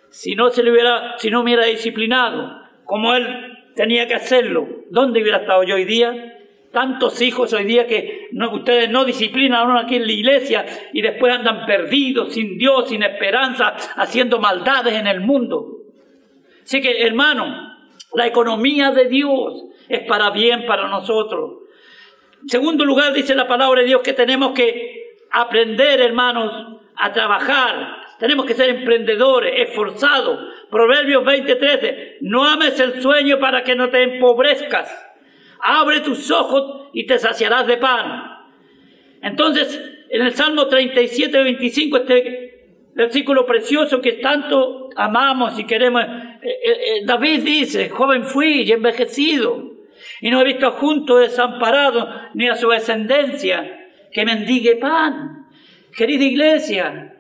si 0.08 0.34
no 0.34 0.48
se 0.48 0.62
le 0.62 0.72
hubiera, 0.72 1.18
si 1.18 1.28
no 1.28 1.40
me 1.40 1.50
hubiera 1.50 1.66
disciplinado 1.66 2.58
como 2.84 3.14
él 3.16 3.54
tenía 3.76 4.08
que 4.08 4.14
hacerlo, 4.14 4.66
¿dónde 4.90 5.20
hubiera 5.20 5.40
estado 5.40 5.62
yo 5.62 5.74
hoy 5.74 5.84
día? 5.84 6.37
Tantos 6.78 7.20
hijos 7.22 7.52
hoy 7.54 7.64
día 7.64 7.88
que 7.88 8.28
no, 8.30 8.52
ustedes 8.52 8.88
no 8.88 9.04
disciplinan 9.04 9.76
aquí 9.76 9.96
en 9.96 10.06
la 10.06 10.12
iglesia 10.12 10.64
y 10.92 11.02
después 11.02 11.34
andan 11.34 11.66
perdidos, 11.66 12.32
sin 12.32 12.56
Dios, 12.56 12.88
sin 12.88 13.02
esperanza, 13.02 13.74
haciendo 13.96 14.38
maldades 14.38 14.94
en 14.94 15.08
el 15.08 15.20
mundo. 15.20 15.78
Así 16.62 16.80
que, 16.80 17.02
hermano, 17.04 17.76
la 18.14 18.28
economía 18.28 18.92
de 18.92 19.06
Dios 19.08 19.64
es 19.88 20.06
para 20.06 20.30
bien 20.30 20.66
para 20.66 20.86
nosotros. 20.86 21.62
Segundo 22.46 22.84
lugar, 22.84 23.12
dice 23.12 23.34
la 23.34 23.48
palabra 23.48 23.80
de 23.80 23.88
Dios 23.88 24.00
que 24.00 24.12
tenemos 24.12 24.52
que 24.52 25.16
aprender, 25.32 26.00
hermanos, 26.00 26.78
a 26.94 27.12
trabajar. 27.12 28.04
Tenemos 28.20 28.46
que 28.46 28.54
ser 28.54 28.70
emprendedores, 28.70 29.68
esforzados. 29.68 30.38
Proverbios 30.70 31.24
20:13, 31.24 32.18
no 32.20 32.44
ames 32.44 32.78
el 32.78 33.02
sueño 33.02 33.40
para 33.40 33.64
que 33.64 33.74
no 33.74 33.90
te 33.90 34.00
empobrezcas 34.00 35.07
abre 35.62 36.00
tus 36.00 36.30
ojos 36.30 36.88
y 36.92 37.06
te 37.06 37.18
saciarás 37.18 37.66
de 37.66 37.76
pan. 37.76 38.38
Entonces, 39.22 39.80
en 40.10 40.22
el 40.22 40.34
Salmo 40.34 40.66
37, 40.68 41.42
25, 41.42 41.96
este 41.98 42.58
versículo 42.94 43.46
precioso 43.46 44.00
que 44.00 44.14
tanto 44.14 44.90
amamos 44.96 45.58
y 45.58 45.64
queremos, 45.64 46.02
eh, 46.02 46.38
eh, 46.42 46.70
eh, 46.70 47.02
David 47.04 47.42
dice, 47.42 47.88
joven 47.88 48.24
fui 48.24 48.62
y 48.62 48.72
envejecido, 48.72 49.72
y 50.20 50.30
no 50.30 50.40
he 50.40 50.44
visto 50.44 50.70
junto 50.72 51.18
desamparado 51.18 52.08
ni 52.34 52.48
a 52.48 52.56
su 52.56 52.68
descendencia 52.68 53.88
que 54.12 54.24
mendigue 54.24 54.76
pan. 54.76 55.46
Querida 55.96 56.24
iglesia, 56.24 57.14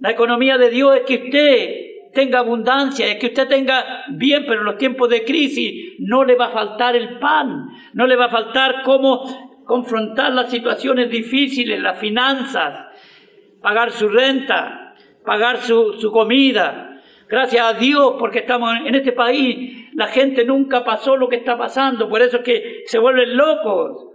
la 0.00 0.10
economía 0.10 0.56
de 0.58 0.70
Dios 0.70 0.96
es 0.96 1.02
que 1.02 1.24
usted 1.24 1.89
tenga 2.12 2.40
abundancia, 2.40 3.06
es 3.06 3.16
que 3.16 3.28
usted 3.28 3.48
tenga 3.48 4.04
bien, 4.10 4.44
pero 4.46 4.60
en 4.60 4.66
los 4.66 4.78
tiempos 4.78 5.08
de 5.08 5.24
crisis 5.24 5.94
no 5.98 6.24
le 6.24 6.34
va 6.34 6.46
a 6.46 6.50
faltar 6.50 6.96
el 6.96 7.18
pan, 7.18 7.68
no 7.92 8.06
le 8.06 8.16
va 8.16 8.26
a 8.26 8.30
faltar 8.30 8.82
cómo 8.84 9.62
confrontar 9.64 10.32
las 10.32 10.50
situaciones 10.50 11.10
difíciles, 11.10 11.80
las 11.80 11.98
finanzas, 11.98 12.86
pagar 13.62 13.92
su 13.92 14.08
renta, 14.08 14.94
pagar 15.24 15.58
su, 15.58 15.94
su 15.94 16.10
comida. 16.10 17.00
Gracias 17.28 17.64
a 17.64 17.74
Dios 17.74 18.16
porque 18.18 18.40
estamos 18.40 18.74
en 18.84 18.94
este 18.94 19.12
país, 19.12 19.88
la 19.94 20.08
gente 20.08 20.44
nunca 20.44 20.82
pasó 20.82 21.16
lo 21.16 21.28
que 21.28 21.36
está 21.36 21.56
pasando, 21.56 22.08
por 22.08 22.22
eso 22.22 22.38
es 22.38 22.42
que 22.42 22.82
se 22.86 22.98
vuelven 22.98 23.36
locos, 23.36 24.08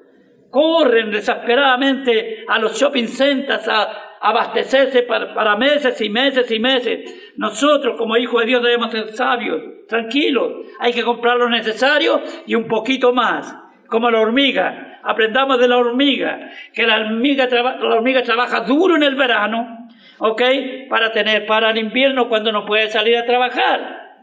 corren 0.50 1.12
desesperadamente 1.12 2.44
a 2.48 2.60
los 2.60 2.78
shopping 2.78 3.08
centers 3.08 3.68
a, 3.70 4.05
abastecerse 4.26 5.04
para, 5.04 5.56
meses 5.56 6.02
y 6.02 6.10
meses 6.10 6.50
y 6.50 6.60
meses. 6.60 7.34
Nosotros 7.38 7.96
como 7.96 8.18
hijos 8.18 8.42
de 8.42 8.48
Dios 8.48 8.64
debemos 8.64 8.90
ser 8.90 9.10
sabios, 9.14 9.62
tranquilos. 9.88 10.66
Hay 10.80 10.94
que 10.94 11.04
comprar 11.04 11.38
lo 11.38 11.48
necesario 11.48 12.24
y 12.48 12.56
un 12.56 12.68
poquito 12.68 13.14
más, 13.14 13.56
como 13.88 14.10
la 14.10 14.20
hormiga. 14.20 15.00
Aprendamos 15.04 15.60
de 15.60 15.68
la 15.68 15.78
hormiga, 15.78 16.50
que 16.74 16.88
la 16.88 17.02
hormiga, 17.02 17.48
la 17.48 17.96
hormiga 17.96 18.24
trabaja 18.24 18.62
duro 18.62 18.96
en 18.96 19.04
el 19.04 19.14
verano, 19.14 19.90
¿ok? 20.18 20.42
Para 20.90 21.12
tener 21.12 21.46
para 21.46 21.70
el 21.70 21.78
invierno 21.78 22.28
cuando 22.28 22.52
no 22.52 22.66
puede 22.66 22.90
salir 22.90 23.18
a 23.18 23.26
trabajar. 23.26 24.16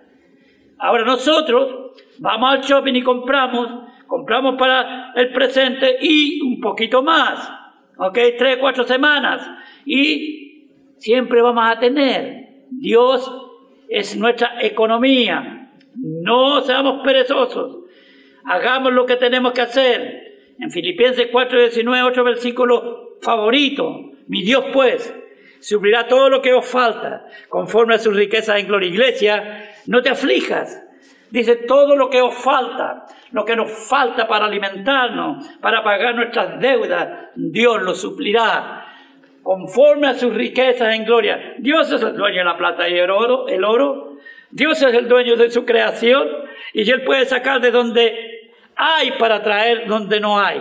Ahora 0.81 1.05
nosotros 1.05 1.93
vamos 2.19 2.55
al 2.55 2.61
shopping 2.61 2.95
y 2.95 3.03
compramos, 3.03 3.89
compramos 4.09 4.57
para 4.59 5.13
el 5.15 5.31
presente 5.33 5.99
y 6.01 6.41
un 6.41 6.61
poquito 6.61 7.05
más, 7.05 7.49
¿ok? 7.99 8.19
Tres, 8.37 8.57
cuatro 8.57 8.83
semanas 8.83 9.49
y 9.85 10.69
siempre 10.99 11.43
vamos 11.43 11.65
a 11.67 11.79
tener. 11.79 12.65
Dios 12.71 13.31
es 13.89 14.17
nuestra 14.17 14.63
economía. 14.63 15.71
No 15.97 16.63
seamos 16.63 17.03
perezosos. 17.05 17.79
Hagamos 18.45 18.93
lo 18.93 19.07
que 19.07 19.17
tenemos 19.17 19.53
que 19.53 19.61
hacer. 19.61 20.55
En 20.59 20.71
Filipenses 20.71 21.29
4:19, 21.31 22.03
otro 22.03 22.25
versículo 22.25 23.19
favorito. 23.21 24.13
Mi 24.29 24.43
Dios 24.43 24.65
pues 24.73 25.15
suplirá 25.61 26.09
todo 26.09 26.29
lo 26.29 26.41
que 26.41 26.53
os 26.53 26.67
falta 26.67 27.27
conforme 27.49 27.95
a 27.95 27.99
sus 27.99 28.17
riquezas 28.17 28.59
en 28.59 28.67
gloria. 28.67 28.89
Iglesia, 28.89 29.75
no 29.87 30.03
te 30.03 30.11
aflijas. 30.11 30.83
Dice 31.31 31.57
todo 31.57 31.97
lo 31.97 32.11
que 32.11 32.21
os 32.21 32.35
falta, 32.35 33.07
lo 33.31 33.45
que 33.45 33.57
nos 33.57 33.71
falta 33.71 34.29
para 34.29 34.45
alimentarnos, 34.45 35.49
para 35.61 35.83
pagar 35.83 36.15
nuestras 36.15 36.61
deudas, 36.61 37.31
Dios 37.35 37.81
lo 37.81 37.95
suplirá 37.95 38.82
conforme 39.43 40.07
a 40.09 40.15
sus 40.15 40.33
riquezas 40.33 40.95
en 40.95 41.05
gloria. 41.05 41.55
Dios 41.59 41.91
es 41.93 42.03
el 42.03 42.17
dueño 42.17 42.39
de 42.39 42.45
la 42.45 42.57
plata 42.57 42.89
y 42.89 42.99
el 42.99 43.11
oro, 43.11 43.49
el 43.49 43.65
oro. 43.65 44.19
Dios 44.51 44.81
es 44.83 44.95
el 44.95 45.09
dueño 45.09 45.37
de 45.37 45.51
su 45.51 45.65
creación 45.65 46.29
y 46.73 46.89
Él 46.91 47.03
puede 47.03 47.27
sacar 47.27 47.61
de 47.61 47.71
donde 47.71 48.51
hay 48.77 49.13
para 49.13 49.43
traer 49.43 49.87
donde 49.87 50.21
no 50.21 50.39
hay. 50.39 50.61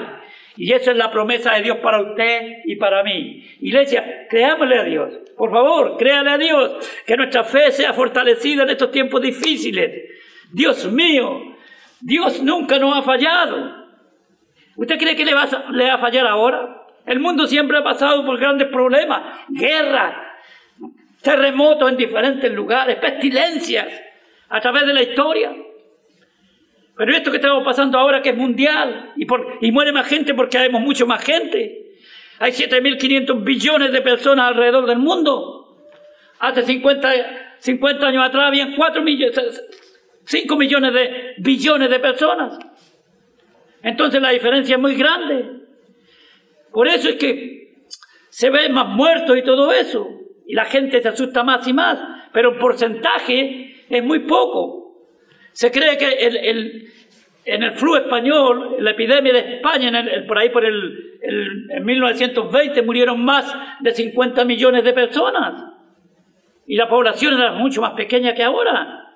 Y 0.57 0.73
esa 0.73 0.91
es 0.91 0.97
la 0.97 1.11
promesa 1.11 1.53
de 1.55 1.63
Dios 1.63 1.77
para 1.77 2.01
usted 2.01 2.59
y 2.65 2.75
para 2.75 3.03
mí. 3.03 3.43
Iglesia, 3.61 4.27
creámosle 4.29 4.77
a 4.77 4.83
Dios. 4.83 5.13
Por 5.37 5.49
favor, 5.49 5.97
créale 5.97 6.29
a 6.29 6.37
Dios. 6.37 7.03
Que 7.05 7.15
nuestra 7.15 7.43
fe 7.43 7.71
sea 7.71 7.93
fortalecida 7.93 8.63
en 8.63 8.69
estos 8.69 8.91
tiempos 8.91 9.21
difíciles. 9.21 10.09
Dios 10.51 10.91
mío, 10.91 11.55
Dios 12.01 12.43
nunca 12.43 12.77
nos 12.77 12.97
ha 12.97 13.01
fallado. 13.01 13.87
¿Usted 14.75 14.97
cree 14.97 15.15
que 15.15 15.25
le 15.25 15.33
va, 15.33 15.43
a, 15.43 15.71
le 15.71 15.85
va 15.85 15.93
a 15.93 15.99
fallar 15.99 16.27
ahora? 16.27 16.81
El 17.05 17.19
mundo 17.19 17.47
siempre 17.47 17.77
ha 17.77 17.83
pasado 17.83 18.25
por 18.25 18.39
grandes 18.39 18.67
problemas, 18.67 19.39
guerras, 19.49 20.15
terremotos 21.21 21.89
en 21.89 21.97
diferentes 21.97 22.51
lugares, 22.51 22.97
pestilencias 22.97 23.87
a 24.49 24.59
través 24.59 24.85
de 24.85 24.93
la 24.93 25.01
historia. 25.01 25.55
Pero 26.95 27.13
esto 27.13 27.31
que 27.31 27.37
estamos 27.37 27.63
pasando 27.63 27.97
ahora 27.97 28.21
que 28.21 28.29
es 28.29 28.37
mundial 28.37 29.13
y, 29.15 29.25
por, 29.25 29.57
y 29.61 29.71
muere 29.71 29.91
más 29.91 30.07
gente 30.07 30.33
porque 30.33 30.57
hay 30.57 30.69
mucho 30.69 31.07
más 31.07 31.23
gente. 31.23 31.95
Hay 32.39 32.51
7.500 32.51 33.43
billones 33.43 33.91
de 33.91 34.01
personas 34.01 34.47
alrededor 34.47 34.85
del 34.85 34.97
mundo. 34.97 35.85
Hace 36.39 36.63
50, 36.63 37.11
50 37.59 38.07
años 38.07 38.25
atrás 38.25 38.47
habían 38.47 38.75
4 38.75 39.01
millones, 39.03 39.63
5 40.25 40.55
millones 40.55 40.93
de 40.93 41.33
billones 41.37 41.89
de 41.89 41.99
personas. 41.99 42.57
Entonces 43.83 44.21
la 44.21 44.29
diferencia 44.29 44.75
es 44.75 44.81
muy 44.81 44.95
grande. 44.95 45.60
Por 46.71 46.87
eso 46.87 47.09
es 47.09 47.15
que 47.15 47.85
se 48.29 48.49
ven 48.49 48.73
más 48.73 48.87
muertos 48.87 49.37
y 49.37 49.43
todo 49.43 49.71
eso. 49.71 50.07
Y 50.47 50.53
la 50.53 50.65
gente 50.65 51.01
se 51.01 51.09
asusta 51.09 51.43
más 51.43 51.67
y 51.67 51.73
más. 51.73 51.99
Pero 52.33 52.53
en 52.53 52.59
porcentaje 52.59 53.85
es 53.89 54.03
muy 54.03 54.19
poco. 54.19 54.81
Se 55.51 55.71
cree 55.71 55.97
que 55.97 56.07
el, 56.07 56.89
en 57.45 57.63
el 57.63 57.73
flu 57.73 57.95
español, 57.95 58.77
la 58.79 58.91
epidemia 58.91 59.33
de 59.33 59.55
España, 59.55 59.89
en 59.99 60.27
por 60.27 60.37
ahí 60.37 60.49
por 60.49 60.63
el, 60.63 61.19
en 61.21 61.83
1920 61.83 62.81
murieron 62.83 63.23
más 63.23 63.53
de 63.79 63.91
50 63.91 64.45
millones 64.45 64.83
de 64.83 64.93
personas. 64.93 65.63
Y 66.65 66.75
la 66.75 66.87
población 66.87 67.33
era 67.33 67.53
mucho 67.53 67.81
más 67.81 67.93
pequeña 67.93 68.33
que 68.33 68.43
ahora. 68.43 69.09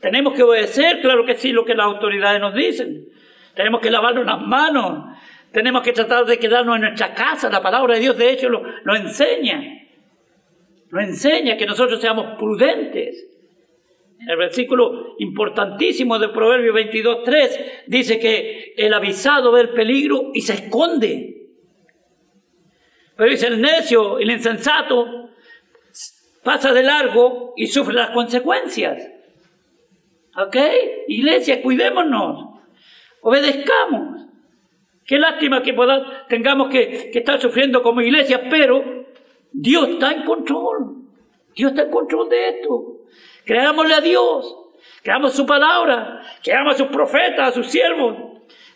Tenemos 0.00 0.34
que 0.34 0.42
obedecer, 0.42 1.00
claro 1.00 1.24
que 1.24 1.34
sí, 1.34 1.52
lo 1.52 1.64
que 1.64 1.74
las 1.74 1.86
autoridades 1.86 2.40
nos 2.40 2.54
dicen. 2.54 3.06
Tenemos 3.54 3.80
que 3.80 3.90
lavarnos 3.90 4.26
las 4.26 4.40
manos. 4.40 5.16
Tenemos 5.56 5.82
que 5.82 5.94
tratar 5.94 6.26
de 6.26 6.38
quedarnos 6.38 6.76
en 6.76 6.82
nuestra 6.82 7.14
casa. 7.14 7.48
La 7.48 7.62
palabra 7.62 7.94
de 7.94 8.00
Dios, 8.00 8.18
de 8.18 8.30
hecho, 8.30 8.50
lo, 8.50 8.94
enseña. 8.94 9.88
Lo 10.90 11.00
enseña 11.00 11.56
que 11.56 11.64
nosotros 11.64 11.98
seamos 11.98 12.36
prudentes. 12.36 13.26
El 14.28 14.36
versículo 14.36 15.14
importantísimo 15.18 16.18
de 16.18 16.28
Proverbio 16.28 16.74
22.3 16.74 17.84
dice 17.86 18.18
que 18.18 18.74
el 18.76 18.92
avisado 18.92 19.50
ve 19.50 19.62
el 19.62 19.70
peligro 19.70 20.30
y 20.34 20.42
se 20.42 20.52
esconde. 20.52 21.48
Pero 23.16 23.30
dice 23.30 23.46
el 23.46 23.58
necio, 23.58 24.18
el 24.18 24.30
insensato, 24.30 25.30
pasa 26.44 26.74
de 26.74 26.82
largo 26.82 27.54
y 27.56 27.66
sufre 27.68 27.94
las 27.94 28.10
consecuencias. 28.10 29.10
¿Ok? 30.36 30.56
Iglesia, 31.08 31.62
cuidémonos, 31.62 32.60
obedezcamos. 33.22 34.25
Qué 35.06 35.18
lástima 35.18 35.62
que 35.62 35.74
tengamos 36.28 36.68
que, 36.68 37.10
estar 37.14 37.40
sufriendo 37.40 37.80
como 37.82 38.00
iglesia, 38.00 38.48
pero 38.50 39.06
Dios 39.52 39.88
está 39.90 40.10
en 40.10 40.24
control. 40.24 40.96
Dios 41.54 41.70
está 41.70 41.84
en 41.84 41.90
control 41.90 42.28
de 42.28 42.48
esto. 42.48 42.96
Creámosle 43.44 43.94
a 43.94 44.00
Dios, 44.00 44.56
creamos 45.04 45.32
su 45.32 45.46
palabra, 45.46 46.20
creamos 46.42 46.74
a 46.74 46.78
sus 46.78 46.88
profetas, 46.88 47.48
a 47.48 47.52
sus 47.52 47.68
siervos, 47.68 48.16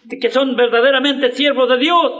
que 0.09 0.31
son 0.31 0.55
verdaderamente 0.55 1.33
siervos 1.33 1.69
de 1.69 1.79
Dios. 1.79 2.13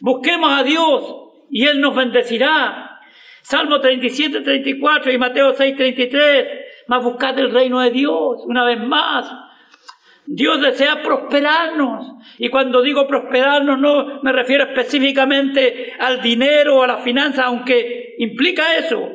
Busquemos 0.00 0.50
a 0.50 0.62
Dios 0.62 1.14
y 1.50 1.66
Él 1.66 1.82
nos 1.82 1.94
bendecirá. 1.94 3.00
Salmo 3.42 3.80
37, 3.80 4.40
34 4.40 5.12
y 5.12 5.18
Mateo 5.18 5.52
6, 5.52 5.76
33. 5.76 6.48
Más 6.86 7.04
buscad 7.04 7.38
el 7.38 7.52
reino 7.52 7.80
de 7.80 7.90
Dios, 7.90 8.42
una 8.46 8.64
vez 8.64 8.80
más. 8.80 9.47
Dios 10.30 10.60
desea 10.60 11.02
prosperarnos. 11.02 12.16
Y 12.36 12.50
cuando 12.50 12.82
digo 12.82 13.06
prosperarnos 13.06 13.78
no 13.78 14.20
me 14.22 14.30
refiero 14.30 14.64
específicamente 14.64 15.94
al 15.98 16.20
dinero 16.20 16.76
o 16.76 16.82
a 16.82 16.86
la 16.86 16.98
finanza, 16.98 17.44
aunque 17.44 18.14
implica 18.18 18.76
eso. 18.76 19.10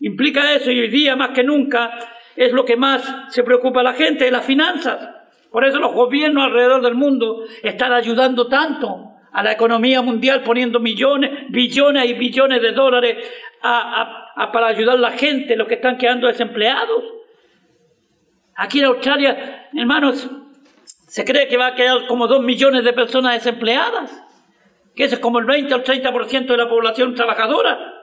Implica 0.00 0.52
eso 0.54 0.72
y 0.72 0.80
hoy 0.80 0.88
día 0.88 1.14
más 1.14 1.30
que 1.30 1.44
nunca 1.44 1.92
es 2.34 2.52
lo 2.52 2.64
que 2.64 2.76
más 2.76 3.26
se 3.28 3.44
preocupa 3.44 3.80
a 3.80 3.84
la 3.84 3.92
gente, 3.94 4.28
las 4.32 4.44
finanzas. 4.44 5.08
Por 5.50 5.64
eso 5.64 5.78
los 5.78 5.92
gobiernos 5.92 6.44
alrededor 6.44 6.82
del 6.82 6.94
mundo 6.94 7.44
están 7.62 7.92
ayudando 7.92 8.48
tanto 8.48 9.12
a 9.30 9.42
la 9.44 9.52
economía 9.52 10.02
mundial 10.02 10.42
poniendo 10.42 10.80
millones, 10.80 11.30
billones 11.50 12.04
y 12.10 12.14
billones 12.14 12.60
de 12.60 12.72
dólares 12.72 13.16
para 13.60 14.66
ayudar 14.66 14.96
a 14.96 15.00
la 15.00 15.12
gente, 15.12 15.56
los 15.56 15.68
que 15.68 15.74
están 15.74 15.98
quedando 15.98 16.26
desempleados. 16.26 17.04
Aquí 18.56 18.80
en 18.80 18.86
Australia, 18.86 19.68
hermanos, 19.72 20.28
se 21.08 21.24
cree 21.24 21.48
que 21.48 21.56
va 21.56 21.68
a 21.68 21.74
quedar 21.74 22.06
como 22.06 22.26
dos 22.26 22.42
millones 22.42 22.84
de 22.84 22.92
personas 22.92 23.32
desempleadas, 23.32 24.22
que 24.94 25.04
es 25.04 25.18
como 25.18 25.38
el 25.38 25.46
20 25.46 25.72
o 25.72 25.76
el 25.78 25.82
30% 25.82 26.46
de 26.46 26.56
la 26.56 26.68
población 26.68 27.14
trabajadora. 27.14 27.94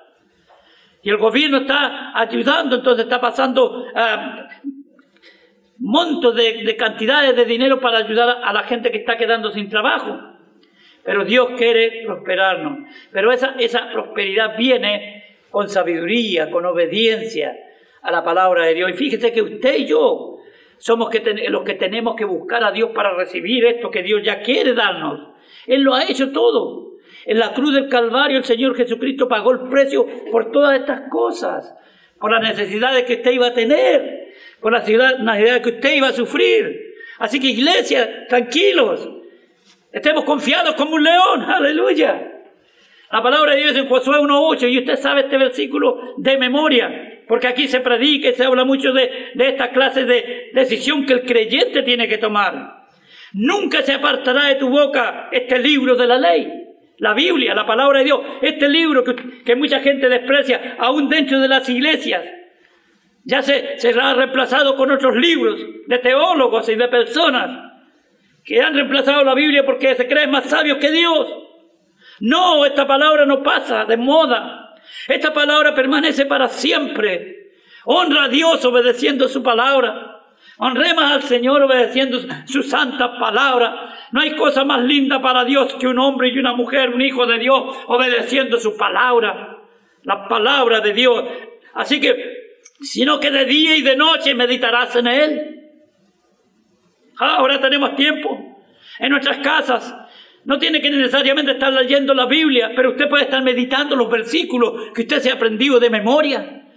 Y 1.03 1.11
el 1.11 1.17
gobierno 1.17 1.59
está 1.59 2.19
ayudando, 2.19 2.77
entonces 2.77 3.05
está 3.05 3.21
pasando 3.21 3.85
ah, 3.93 4.47
montos 5.77 6.35
de, 6.35 6.75
cantidades 6.75 7.35
de 7.35 7.45
dinero 7.45 7.79
para 7.79 7.99
ayudar 7.99 8.39
a 8.43 8.51
la 8.51 8.63
gente 8.63 8.89
que 8.89 8.97
está 8.97 9.15
quedando 9.15 9.51
sin 9.51 9.69
trabajo. 9.69 10.19
Pero 11.03 11.23
Dios 11.25 11.49
quiere 11.55 12.01
prosperarnos. 12.07 12.89
Pero 13.11 13.31
esa, 13.31 13.53
esa 13.59 13.91
prosperidad 13.91 14.57
viene 14.57 15.37
con 15.51 15.69
sabiduría, 15.69 16.49
con 16.49 16.65
obediencia 16.65 17.55
a 18.01 18.09
la 18.09 18.23
palabra 18.23 18.65
de 18.65 18.73
Dios. 18.73 18.89
Y 18.89 18.93
fíjese 18.93 19.31
que 19.31 19.43
usted 19.43 19.75
y 19.77 19.85
yo 19.85 20.34
somos 20.77 21.09
los 21.49 21.63
que 21.63 21.73
tenemos 21.73 22.15
que 22.15 22.25
buscar 22.25 22.63
a 22.63 22.71
Dios 22.71 22.91
para 22.93 23.15
recibir 23.15 23.65
esto 23.65 23.91
que 23.91 24.03
Dios 24.03 24.21
ya 24.23 24.41
quiere 24.41 24.73
darnos. 24.73 25.29
Él 25.67 25.81
lo 25.81 25.93
ha 25.93 26.03
hecho 26.03 26.31
todo. 26.31 26.95
En 27.25 27.39
la 27.39 27.53
cruz 27.53 27.73
del 27.73 27.89
Calvario 27.89 28.37
el 28.37 28.43
Señor 28.43 28.75
Jesucristo 28.75 29.27
pagó 29.27 29.51
el 29.51 29.69
precio 29.69 30.05
por 30.31 30.51
todas 30.51 30.79
estas 30.79 31.09
cosas, 31.09 31.75
por 32.19 32.31
las 32.31 32.41
necesidades 32.41 33.03
que 33.03 33.15
usted 33.15 33.31
iba 33.31 33.47
a 33.47 33.53
tener, 33.53 34.33
por 34.61 34.71
las 34.71 34.87
necesidades 34.87 35.61
que 35.61 35.69
usted 35.69 35.95
iba 35.95 36.07
a 36.07 36.13
sufrir. 36.13 36.95
Así 37.19 37.39
que 37.39 37.47
iglesia, 37.47 38.27
tranquilos, 38.27 39.09
estemos 39.91 40.23
confiados 40.23 40.75
como 40.75 40.95
un 40.95 41.03
león, 41.03 41.41
aleluya. 41.41 42.31
La 43.11 43.23
palabra 43.23 43.53
de 43.53 43.61
Dios 43.61 43.75
en 43.77 43.87
Josué 43.87 44.17
1.8 44.17 44.69
y 44.69 44.79
usted 44.79 44.97
sabe 44.97 45.21
este 45.21 45.37
versículo 45.37 46.15
de 46.17 46.37
memoria, 46.37 47.14
porque 47.27 47.47
aquí 47.47 47.67
se 47.67 47.79
predica 47.79 48.29
y 48.29 48.33
se 48.33 48.43
habla 48.45 48.65
mucho 48.65 48.93
de, 48.93 49.31
de 49.33 49.49
esta 49.49 49.71
clase 49.71 50.05
de 50.05 50.51
decisión 50.53 51.05
que 51.05 51.13
el 51.13 51.25
creyente 51.25 51.83
tiene 51.83 52.07
que 52.07 52.17
tomar. 52.17 52.85
Nunca 53.33 53.81
se 53.81 53.93
apartará 53.93 54.45
de 54.45 54.55
tu 54.55 54.69
boca 54.69 55.29
este 55.31 55.59
libro 55.59 55.95
de 55.95 56.07
la 56.07 56.17
ley 56.17 56.65
la 56.97 57.13
Biblia, 57.13 57.53
la 57.53 57.65
palabra 57.65 57.99
de 57.99 58.05
Dios, 58.05 58.21
este 58.41 58.69
libro 58.69 59.03
que, 59.03 59.55
mucha 59.55 59.79
gente 59.81 60.07
desprecia, 60.07 60.77
aún 60.79 61.09
dentro 61.09 61.39
de 61.39 61.47
las 61.47 61.67
iglesias, 61.69 62.23
ya 63.23 63.41
se 63.41 63.79
será 63.79 64.13
reemplazado 64.13 64.75
con 64.75 64.91
otros 64.91 65.15
libros 65.15 65.59
de 65.87 65.97
teólogos 65.97 66.69
y 66.69 66.75
de 66.75 66.87
personas 66.87 67.73
que 68.43 68.61
han 68.61 68.75
reemplazado 68.75 69.23
la 69.23 69.33
Biblia 69.33 69.65
porque 69.65 69.95
se 69.95 70.07
creen 70.07 70.29
más 70.29 70.45
sabios 70.45 70.77
que 70.77 70.91
Dios. 70.91 71.27
No, 72.19 72.65
esta 72.65 72.85
palabra 72.85 73.25
no 73.25 73.41
pasa 73.41 73.85
de 73.85 73.97
moda. 73.97 74.64
Esta 75.07 75.33
palabra 75.33 75.73
permanece 75.73 76.25
para 76.25 76.49
siempre. 76.49 77.51
Honra 77.85 78.25
a 78.25 78.27
Dios 78.29 78.63
obedeciendo 78.65 79.27
su 79.27 79.43
palabra. 79.43 80.15
Honremos 80.57 81.03
al 81.03 81.23
Señor 81.23 81.61
obedeciendo 81.63 82.19
su 82.45 82.63
santa 82.63 83.19
palabra. 83.19 83.93
No 84.11 84.21
hay 84.21 84.35
cosa 84.35 84.63
más 84.63 84.81
linda 84.81 85.21
para 85.21 85.43
Dios 85.43 85.75
que 85.75 85.87
un 85.87 85.99
hombre 85.99 86.29
y 86.29 86.39
una 86.39 86.53
mujer, 86.53 86.89
un 86.91 87.01
hijo 87.01 87.25
de 87.25 87.39
Dios, 87.39 87.75
obedeciendo 87.87 88.57
su 88.59 88.77
palabra. 88.77 89.57
La 90.03 90.27
palabra 90.27 90.79
de 90.79 90.93
Dios. 90.93 91.23
Así 91.73 91.99
que, 91.99 92.61
sino 92.81 93.19
que 93.19 93.31
de 93.31 93.45
día 93.45 93.75
y 93.75 93.81
de 93.81 93.95
noche 93.95 94.33
meditarás 94.33 94.95
en 94.95 95.07
Él. 95.07 95.61
Ahora 97.17 97.59
tenemos 97.59 97.95
tiempo 97.95 98.63
en 98.99 99.09
nuestras 99.09 99.39
casas. 99.39 99.93
No 100.45 100.59
tiene 100.59 100.79
que 100.79 100.91
necesariamente 100.91 101.53
estar 101.53 101.73
leyendo 101.73 102.13
la 102.13 102.27
Biblia, 102.27 102.71
pero 102.75 102.91
usted 102.91 103.09
puede 103.09 103.23
estar 103.23 103.43
meditando 103.43 103.95
los 103.95 104.09
versículos 104.09 104.91
que 104.93 105.01
usted 105.01 105.19
se 105.19 105.31
ha 105.31 105.33
aprendido 105.33 105.79
de 105.79 105.89
memoria. 105.89 106.67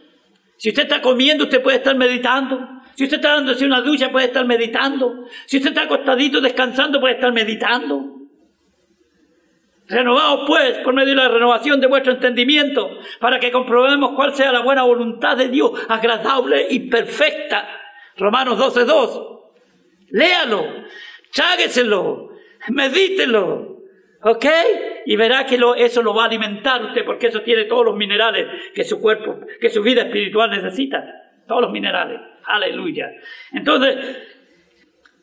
Si 0.57 0.71
usted 0.71 0.85
está 0.85 1.01
comiendo, 1.03 1.45
usted 1.45 1.63
puede 1.63 1.77
estar 1.77 1.95
meditando. 1.95 2.67
Si 2.95 3.05
usted 3.05 3.19
está 3.19 3.35
dándose 3.35 3.65
una 3.65 3.83
ducha, 3.83 4.11
puede 4.11 4.27
estar 4.27 4.45
meditando. 4.47 5.27
Si 5.47 5.59
usted 5.59 5.69
está 5.69 5.83
acostadito 5.83 6.41
descansando, 6.41 6.99
puede 6.99 7.15
estar 7.15 7.33
meditando. 7.33 8.17
Renovaos 9.87 10.45
pues 10.47 10.79
por 10.79 10.95
medio 10.95 11.11
de 11.11 11.17
la 11.17 11.29
renovación 11.29 11.81
de 11.81 11.87
vuestro 11.87 12.13
entendimiento, 12.13 12.91
para 13.21 13.39
que 13.39 13.51
comprobemos 13.51 14.13
cuál 14.17 14.35
sea 14.35 14.51
la 14.51 14.61
buena 14.61 14.83
voluntad 14.83 15.37
de 15.37 15.49
Dios, 15.49 15.73
agradable 15.89 16.67
y 16.71 16.91
perfecta. 16.91 17.69
Romanos 18.17 18.59
12.2. 18.59 19.41
Léalo, 20.11 20.67
chágueselo, 21.31 22.28
Medítelo. 22.71 23.79
¿Ok? 24.23 24.47
Y 25.07 25.17
verá 25.17 25.47
que 25.47 25.59
lo, 25.59 25.75
eso 25.75 26.03
lo 26.03 26.13
va 26.13 26.25
a 26.25 26.27
alimentar 26.27 26.85
usted, 26.85 27.05
porque 27.05 27.29
eso 27.29 27.43
tiene 27.43 27.65
todos 27.65 27.85
los 27.85 27.97
minerales 27.97 28.47
que 28.75 28.85
su 28.85 29.01
cuerpo, 29.01 29.39
que 29.61 29.71
su 29.71 29.83
vida 29.83 30.03
espiritual 30.03 30.51
necesita. 30.51 31.05
Todos 31.47 31.63
los 31.63 31.71
minerales. 31.71 32.21
Aleluya. 32.45 33.11
Entonces, 33.53 33.97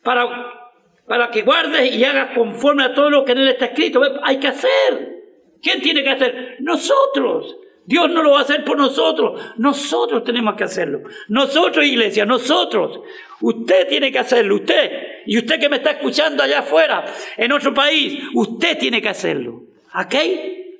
para, 0.02 0.72
para 1.06 1.30
que 1.30 1.42
guardes 1.42 1.94
y 1.94 2.04
hagas 2.04 2.34
conforme 2.34 2.84
a 2.84 2.94
todo 2.94 3.10
lo 3.10 3.24
que 3.24 3.32
en 3.32 3.38
él 3.38 3.48
está 3.48 3.66
escrito, 3.66 4.02
hay 4.22 4.38
que 4.38 4.48
hacer. 4.48 5.22
¿Quién 5.62 5.80
tiene 5.80 6.02
que 6.02 6.10
hacer? 6.10 6.56
Nosotros. 6.60 7.56
Dios 7.84 8.10
no 8.10 8.22
lo 8.22 8.32
va 8.32 8.38
a 8.40 8.42
hacer 8.42 8.64
por 8.64 8.76
nosotros. 8.76 9.40
Nosotros 9.58 10.24
tenemos 10.24 10.56
que 10.56 10.64
hacerlo. 10.64 11.02
Nosotros, 11.28 11.84
iglesia, 11.84 12.24
nosotros. 12.24 13.00
Usted 13.40 13.86
tiene 13.86 14.10
que 14.10 14.18
hacerlo, 14.18 14.56
usted. 14.56 15.15
Y 15.26 15.38
usted 15.38 15.60
que 15.60 15.68
me 15.68 15.76
está 15.76 15.90
escuchando 15.90 16.42
allá 16.42 16.60
afuera, 16.60 17.04
en 17.36 17.52
otro 17.52 17.74
país, 17.74 18.18
usted 18.34 18.78
tiene 18.78 19.02
que 19.02 19.08
hacerlo. 19.08 19.62
¿Ok? 19.94 20.14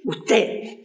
Usted. 0.05 0.79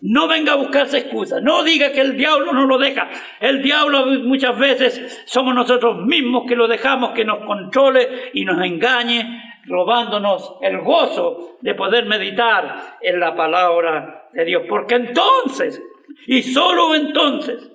No 0.00 0.28
venga 0.28 0.52
a 0.52 0.56
buscarse 0.56 0.98
excusas. 0.98 1.42
No 1.42 1.64
diga 1.64 1.90
que 1.90 2.00
el 2.00 2.16
diablo 2.16 2.52
no 2.52 2.66
lo 2.66 2.78
deja. 2.78 3.10
El 3.40 3.62
diablo 3.62 4.06
muchas 4.22 4.56
veces 4.56 5.24
somos 5.26 5.54
nosotros 5.54 6.04
mismos 6.06 6.44
que 6.46 6.54
lo 6.54 6.68
dejamos 6.68 7.10
que 7.10 7.24
nos 7.24 7.44
controle 7.44 8.30
y 8.32 8.44
nos 8.44 8.64
engañe, 8.64 9.42
robándonos 9.66 10.54
el 10.62 10.78
gozo 10.78 11.58
de 11.60 11.74
poder 11.74 12.06
meditar 12.06 12.98
en 13.00 13.18
la 13.18 13.34
palabra 13.34 14.28
de 14.32 14.44
Dios. 14.44 14.62
Porque 14.68 14.94
entonces, 14.94 15.82
y 16.28 16.42
solo 16.42 16.94
entonces, 16.94 17.68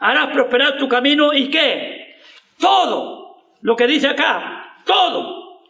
harás 0.00 0.28
prosperar 0.28 0.76
tu 0.76 0.88
camino 0.88 1.32
y 1.32 1.48
qué? 1.48 2.16
Todo 2.58 3.19
lo 3.60 3.76
que 3.76 3.86
dice 3.86 4.08
acá, 4.08 4.76
todo. 4.84 5.60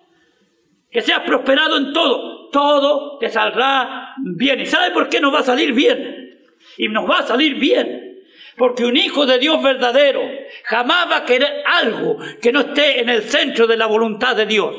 Que 0.91 1.03
seas 1.03 1.21
prosperado 1.21 1.77
en 1.77 1.93
todo 1.93 2.41
todo 2.51 3.19
te 3.19 3.29
saldrá 3.29 4.15
bien. 4.19 4.61
¿Y 4.61 4.67
sabe 4.67 4.91
por 4.93 5.09
qué 5.09 5.21
nos 5.21 5.35
va 5.35 5.41
a 5.41 5.45
salir 5.45 5.73
bien? 5.73 6.39
Y 6.77 6.89
nos 6.89 7.09
va 7.09 7.19
a 7.19 7.27
salir 7.27 7.55
bien. 7.55 8.23
Porque 8.57 8.85
un 8.85 8.97
hijo 8.97 9.27
de 9.27 9.39
Dios 9.39 9.63
verdadero 9.63 10.21
jamás 10.65 11.11
va 11.11 11.17
a 11.19 11.25
querer 11.25 11.63
algo 11.67 12.19
que 12.43 12.53
no 12.53 12.61
esté 12.61 13.01
en 13.01 13.09
el 13.09 13.23
centro 13.23 13.67
de 13.67 13.77
la 13.77 13.87
voluntad 13.87 14.37
de 14.37 14.47
Dios. 14.47 14.75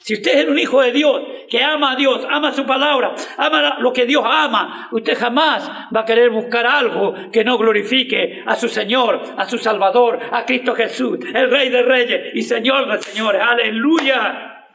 Si 0.00 0.14
usted 0.14 0.38
es 0.38 0.48
un 0.48 0.58
hijo 0.58 0.80
de 0.80 0.92
Dios, 0.92 1.20
que 1.48 1.62
ama 1.62 1.92
a 1.92 1.96
Dios, 1.96 2.26
ama 2.28 2.52
su 2.52 2.64
palabra, 2.64 3.14
ama 3.36 3.78
lo 3.80 3.92
que 3.92 4.06
Dios 4.06 4.24
ama, 4.24 4.88
usted 4.92 5.16
jamás 5.16 5.70
va 5.94 6.00
a 6.00 6.04
querer 6.06 6.30
buscar 6.30 6.66
algo 6.66 7.14
que 7.30 7.44
no 7.44 7.58
glorifique 7.58 8.42
a 8.46 8.56
su 8.56 8.68
Señor, 8.68 9.20
a 9.36 9.46
su 9.46 9.58
Salvador, 9.58 10.18
a 10.32 10.46
Cristo 10.46 10.74
Jesús, 10.74 11.18
el 11.34 11.50
Rey 11.50 11.68
de 11.68 11.82
Reyes 11.82 12.34
y 12.34 12.42
Señor 12.42 12.90
de 12.90 13.02
Señores. 13.02 13.42
Aleluya. 13.42 14.66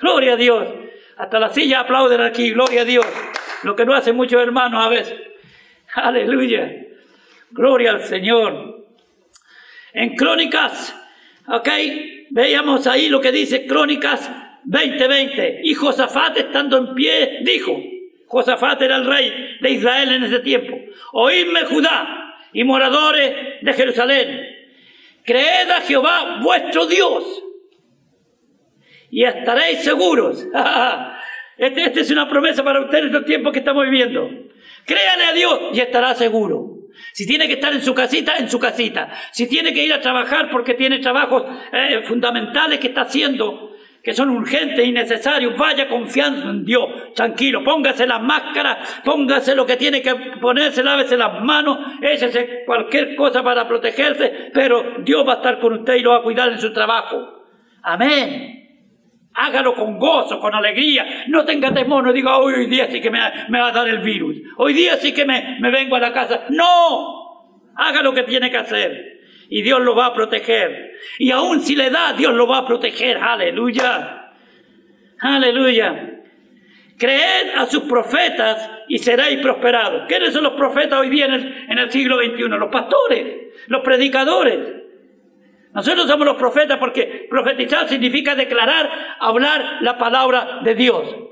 Gloria 0.00 0.32
a 0.32 0.36
Dios. 0.36 0.66
Hasta 1.18 1.38
la 1.38 1.50
silla 1.50 1.80
aplauden 1.80 2.22
aquí, 2.22 2.50
gloria 2.50 2.82
a 2.82 2.84
Dios. 2.86 3.06
Lo 3.64 3.76
que 3.76 3.84
no 3.84 3.94
hacen 3.94 4.16
muchos 4.16 4.42
hermanos 4.42 4.84
a 4.84 4.88
veces. 4.88 5.20
Aleluya. 5.94 6.72
Gloria 7.50 7.90
al 7.90 8.00
Señor. 8.00 8.86
En 9.92 10.16
Crónicas, 10.16 10.96
ok, 11.46 11.68
veíamos 12.30 12.86
ahí 12.86 13.10
lo 13.10 13.20
que 13.20 13.30
dice 13.30 13.66
Crónicas 13.66 14.30
20:20. 14.64 15.60
Y 15.64 15.74
Josafat 15.74 16.38
estando 16.38 16.78
en 16.78 16.94
pie 16.94 17.40
dijo, 17.42 17.76
Josafat 18.26 18.80
era 18.82 18.96
el 18.96 19.06
rey 19.06 19.58
de 19.60 19.70
Israel 19.70 20.12
en 20.12 20.24
ese 20.24 20.38
tiempo, 20.40 20.78
oídme 21.12 21.64
Judá 21.64 22.36
y 22.52 22.64
moradores 22.64 23.60
de 23.60 23.72
Jerusalén, 23.74 24.48
creed 25.24 25.70
a 25.70 25.80
Jehová 25.82 26.40
vuestro 26.42 26.86
Dios 26.86 27.42
y 29.10 29.24
estaréis 29.24 29.80
seguros. 29.84 30.46
Esta 31.58 31.80
este 31.82 32.00
es 32.00 32.10
una 32.10 32.28
promesa 32.28 32.64
para 32.64 32.80
ustedes 32.80 33.02
en 33.02 33.08
estos 33.08 33.26
tiempos 33.26 33.52
que 33.52 33.58
estamos 33.58 33.84
viviendo. 33.84 34.28
Créale 34.86 35.24
a 35.24 35.32
Dios 35.32 35.60
y 35.74 35.80
estará 35.80 36.14
seguro. 36.14 36.78
Si 37.12 37.26
tiene 37.26 37.46
que 37.46 37.54
estar 37.54 37.72
en 37.72 37.82
su 37.82 37.94
casita, 37.94 38.36
en 38.38 38.50
su 38.50 38.58
casita. 38.58 39.12
Si 39.32 39.46
tiene 39.46 39.72
que 39.72 39.84
ir 39.84 39.92
a 39.92 40.00
trabajar 40.00 40.50
porque 40.50 40.74
tiene 40.74 40.98
trabajos 40.98 41.44
eh, 41.72 42.02
fundamentales 42.04 42.80
que 42.80 42.88
está 42.88 43.02
haciendo, 43.02 43.71
que 44.02 44.12
son 44.12 44.30
urgentes 44.30 44.84
y 44.84 44.90
necesarios, 44.90 45.56
vaya 45.56 45.88
confiando 45.88 46.50
en 46.50 46.64
Dios. 46.64 47.14
Tranquilo, 47.14 47.62
póngase 47.62 48.06
las 48.06 48.20
máscaras, 48.20 49.02
póngase 49.04 49.54
lo 49.54 49.64
que 49.64 49.76
tiene 49.76 50.02
que 50.02 50.14
ponerse, 50.40 50.82
lávese 50.82 51.16
las 51.16 51.40
manos, 51.42 51.78
échese 52.00 52.64
cualquier 52.66 53.14
cosa 53.14 53.42
para 53.42 53.68
protegerse, 53.68 54.50
pero 54.52 54.98
Dios 55.04 55.26
va 55.26 55.34
a 55.34 55.36
estar 55.36 55.60
con 55.60 55.74
usted 55.74 55.94
y 55.94 56.00
lo 56.00 56.10
va 56.10 56.18
a 56.18 56.22
cuidar 56.22 56.48
en 56.50 56.58
su 56.58 56.72
trabajo. 56.72 57.44
Amén. 57.82 58.58
Hágalo 59.34 59.74
con 59.74 59.98
gozo, 59.98 60.38
con 60.40 60.54
alegría. 60.54 61.24
No 61.28 61.44
tenga 61.44 61.72
temor, 61.72 62.04
no 62.04 62.12
diga, 62.12 62.38
hoy, 62.38 62.66
día 62.66 62.88
sí 62.90 63.00
que 63.00 63.10
me, 63.10 63.18
va 63.18 63.68
a 63.68 63.72
dar 63.72 63.88
el 63.88 63.98
virus. 64.00 64.36
Hoy 64.58 64.74
día 64.74 64.96
sí 64.96 65.14
que 65.14 65.24
me, 65.24 65.58
me 65.60 65.70
vengo 65.70 65.96
a 65.96 66.00
la 66.00 66.12
casa. 66.12 66.44
No, 66.50 67.70
haga 67.76 68.02
lo 68.02 68.12
que 68.12 68.24
tiene 68.24 68.50
que 68.50 68.58
hacer. 68.58 69.11
Y 69.48 69.62
Dios 69.62 69.80
lo 69.80 69.94
va 69.94 70.06
a 70.06 70.14
proteger. 70.14 70.92
Y 71.18 71.30
aún 71.30 71.60
si 71.60 71.76
le 71.76 71.90
da, 71.90 72.12
Dios 72.12 72.32
lo 72.34 72.46
va 72.46 72.58
a 72.58 72.66
proteger. 72.66 73.18
Aleluya. 73.18 74.32
Aleluya. 75.18 76.20
Creed 76.98 77.56
a 77.56 77.66
sus 77.66 77.84
profetas 77.84 78.70
y 78.88 78.98
seréis 78.98 79.40
prosperados. 79.40 80.04
¿Quiénes 80.08 80.32
son 80.32 80.44
los 80.44 80.52
profetas 80.54 81.00
hoy 81.00 81.10
día 81.10 81.26
en 81.26 81.34
el, 81.34 81.66
en 81.68 81.78
el 81.78 81.90
siglo 81.90 82.18
XXI? 82.18 82.48
Los 82.48 82.70
pastores, 82.70 83.52
los 83.66 83.82
predicadores. 83.82 84.58
Nosotros 85.74 86.06
somos 86.06 86.26
los 86.26 86.36
profetas 86.36 86.78
porque 86.78 87.26
profetizar 87.30 87.88
significa 87.88 88.34
declarar, 88.34 89.16
hablar 89.18 89.78
la 89.80 89.96
palabra 89.96 90.60
de 90.62 90.74
Dios. 90.74 91.31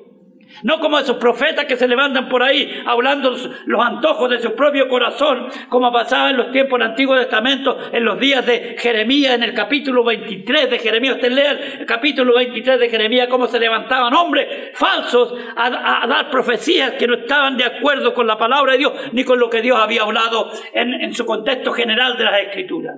No 0.62 0.78
como 0.78 0.98
esos 0.98 1.16
profetas 1.16 1.64
que 1.64 1.76
se 1.76 1.88
levantan 1.88 2.28
por 2.28 2.42
ahí 2.42 2.82
hablando 2.84 3.36
los 3.66 3.84
antojos 3.84 4.30
de 4.30 4.40
su 4.40 4.54
propio 4.54 4.88
corazón, 4.88 5.48
como 5.68 5.92
pasaba 5.92 6.30
en 6.30 6.36
los 6.36 6.50
tiempos 6.50 6.78
del 6.78 6.88
Antiguo 6.88 7.16
Testamento, 7.16 7.78
en 7.92 8.04
los 8.04 8.18
días 8.18 8.44
de 8.44 8.76
Jeremías, 8.78 9.34
en 9.34 9.42
el 9.42 9.54
capítulo 9.54 10.04
23 10.04 10.70
de 10.70 10.78
Jeremías. 10.78 11.16
Usted 11.16 11.32
lea 11.32 11.52
el 11.80 11.86
capítulo 11.86 12.34
23 12.34 12.80
de 12.80 12.88
Jeremías, 12.88 13.28
cómo 13.28 13.46
se 13.46 13.58
levantaban 13.58 14.12
hombres 14.14 14.70
falsos 14.74 15.34
a, 15.56 16.06
dar 16.06 16.30
profecías 16.30 16.92
que 16.92 17.06
no 17.06 17.14
estaban 17.14 17.56
de 17.56 17.64
acuerdo 17.64 18.12
con 18.12 18.26
la 18.26 18.36
palabra 18.36 18.72
de 18.72 18.78
Dios, 18.78 18.92
ni 19.12 19.24
con 19.24 19.38
lo 19.38 19.48
que 19.48 19.62
Dios 19.62 19.78
había 19.78 20.02
hablado 20.02 20.50
en, 20.72 20.94
en 20.94 21.14
su 21.14 21.24
contexto 21.24 21.72
general 21.72 22.16
de 22.16 22.24
las 22.24 22.40
Escrituras. 22.40 22.96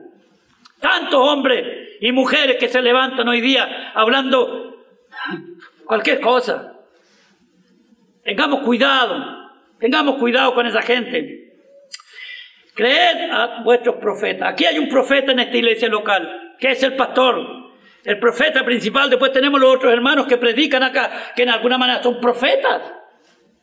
Tantos 0.81 1.21
hombres 1.21 1.99
y 2.01 2.11
mujeres 2.11 2.57
que 2.57 2.69
se 2.69 2.83
levantan 2.83 3.29
hoy 3.29 3.41
día 3.41 3.93
hablando 3.95 4.85
cualquier 5.87 6.21
cosa. 6.21 6.72
Tengamos 8.25 8.61
cuidado, 8.61 9.51
tengamos 9.79 10.17
cuidado 10.17 10.55
con 10.55 10.67
esa 10.67 10.83
gente. 10.83 11.53
Creed 12.75 13.31
a 13.31 13.63
vuestros 13.63 13.97
profetas. 13.97 14.53
Aquí 14.53 14.65
hay 14.65 14.79
un 14.79 14.89
profeta 14.89 15.33
en 15.33 15.41
esta 15.41 15.57
iglesia 15.57 15.89
local, 15.89 16.55
que 16.59 16.71
es 16.71 16.83
el 16.83 16.97
pastor, 16.97 17.73
el 18.05 18.19
profeta 18.19 18.65
principal. 18.65 19.11
Después 19.11 19.33
tenemos 19.33 19.61
los 19.61 19.75
otros 19.77 19.93
hermanos 19.93 20.27
que 20.27 20.39
predican 20.39 20.83
acá, 20.83 21.33
que 21.37 21.43
en 21.43 21.51
alguna 21.51 21.77
manera 21.77 22.03
son 22.03 22.21
profetas. 22.21 22.83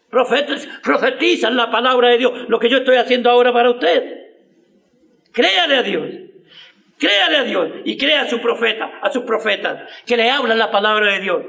Profetas, 0.09 0.67
profetizan 0.83 1.55
la 1.55 1.69
palabra 1.69 2.09
de 2.09 2.17
Dios, 2.17 2.33
lo 2.47 2.59
que 2.59 2.69
yo 2.69 2.79
estoy 2.79 2.97
haciendo 2.97 3.29
ahora 3.29 3.53
para 3.53 3.69
usted. 3.69 4.27
Créale 5.31 5.75
a 5.77 5.83
Dios. 5.83 6.05
Créale 6.99 7.37
a 7.37 7.43
Dios 7.43 7.69
y 7.85 7.97
crea 7.97 8.23
a 8.23 8.29
su 8.29 8.41
profeta, 8.41 8.99
a 9.01 9.09
sus 9.09 9.23
profetas, 9.23 9.89
que 10.05 10.17
le 10.17 10.29
hablan 10.29 10.57
la 10.57 10.69
palabra 10.69 11.13
de 11.13 11.21
Dios, 11.21 11.41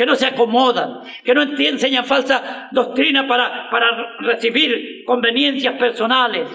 que 0.00 0.06
no 0.06 0.16
se 0.16 0.24
acomodan, 0.24 1.02
que 1.22 1.34
no 1.34 1.42
enseñan 1.42 2.06
falsa 2.06 2.70
doctrina 2.72 3.28
para, 3.28 3.68
para 3.68 4.16
recibir 4.20 5.04
conveniencias 5.04 5.74
personales, 5.74 6.48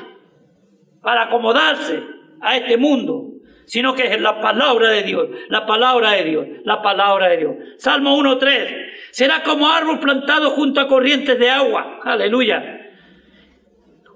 para 1.00 1.26
acomodarse 1.26 2.02
a 2.42 2.58
este 2.58 2.76
mundo, 2.76 3.34
sino 3.68 3.94
que 3.94 4.02
es 4.02 4.20
la 4.20 4.42
palabra 4.42 4.90
de 4.90 5.04
Dios, 5.04 5.28
la 5.50 5.64
palabra 5.68 6.14
de 6.14 6.24
Dios, 6.24 6.48
la 6.64 6.82
palabra 6.82 7.30
de 7.30 7.38
Dios. 7.38 7.56
Salmo 7.78 8.18
1.3, 8.18 8.88
será 9.12 9.44
como 9.44 9.70
árbol 9.70 10.00
plantado 10.00 10.50
junto 10.50 10.82
a 10.82 10.88
corrientes 10.88 11.38
de 11.38 11.48
agua, 11.48 12.00
aleluya. 12.04 12.82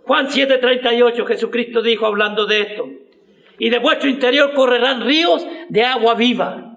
Juan 0.06 0.26
7.38, 0.26 1.28
Jesucristo 1.28 1.84
dijo 1.84 2.08
hablando 2.08 2.48
de 2.48 2.62
esto 2.62 2.90
y 3.60 3.70
de 3.70 3.78
vuestro 3.78 4.10
interior 4.10 4.56
correrán 4.56 5.06
ríos 5.06 5.46
de 5.68 5.84
agua 5.84 6.16
viva. 6.16 6.69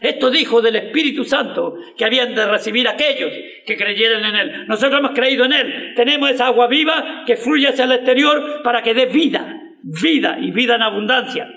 Esto 0.00 0.30
dijo 0.30 0.60
del 0.60 0.76
Espíritu 0.76 1.24
Santo 1.24 1.76
que 1.96 2.04
habían 2.04 2.34
de 2.34 2.46
recibir 2.46 2.86
aquellos 2.88 3.32
que 3.66 3.76
creyeran 3.76 4.24
en 4.24 4.36
Él. 4.36 4.66
Nosotros 4.68 5.00
hemos 5.00 5.12
creído 5.12 5.44
en 5.44 5.52
Él. 5.52 5.92
Tenemos 5.96 6.30
esa 6.30 6.46
agua 6.46 6.68
viva 6.68 7.24
que 7.26 7.36
fluye 7.36 7.68
hacia 7.68 7.84
el 7.84 7.92
exterior 7.92 8.62
para 8.62 8.82
que 8.82 8.94
dé 8.94 9.06
vida, 9.06 9.60
vida 9.82 10.38
y 10.40 10.50
vida 10.52 10.76
en 10.76 10.82
abundancia. 10.82 11.48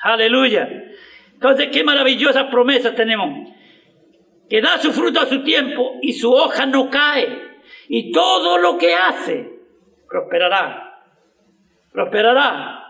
Aleluya. 0.00 0.68
Entonces, 1.34 1.68
qué 1.72 1.84
maravillosas 1.84 2.44
promesas 2.44 2.94
tenemos. 2.94 3.50
Que 4.48 4.60
da 4.60 4.78
su 4.78 4.92
fruto 4.92 5.20
a 5.20 5.26
su 5.26 5.42
tiempo 5.42 5.98
y 6.02 6.12
su 6.14 6.32
hoja 6.32 6.66
no 6.66 6.88
cae. 6.88 7.28
Y 7.88 8.12
todo 8.12 8.58
lo 8.58 8.78
que 8.78 8.94
hace 8.94 9.50
prosperará. 10.08 11.02
Prosperará. 11.92 12.80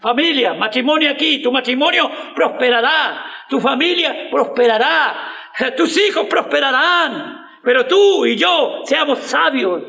Familia, 0.00 0.54
matrimonio 0.54 1.10
aquí, 1.10 1.42
tu 1.42 1.50
matrimonio 1.50 2.08
prosperará, 2.34 3.24
tu 3.48 3.60
familia 3.60 4.28
prosperará. 4.30 5.32
Tus 5.76 5.98
hijos 5.98 6.26
prosperarán, 6.26 7.46
pero 7.64 7.86
tú 7.86 8.24
y 8.26 8.36
yo 8.36 8.82
seamos 8.84 9.18
sabios. 9.20 9.82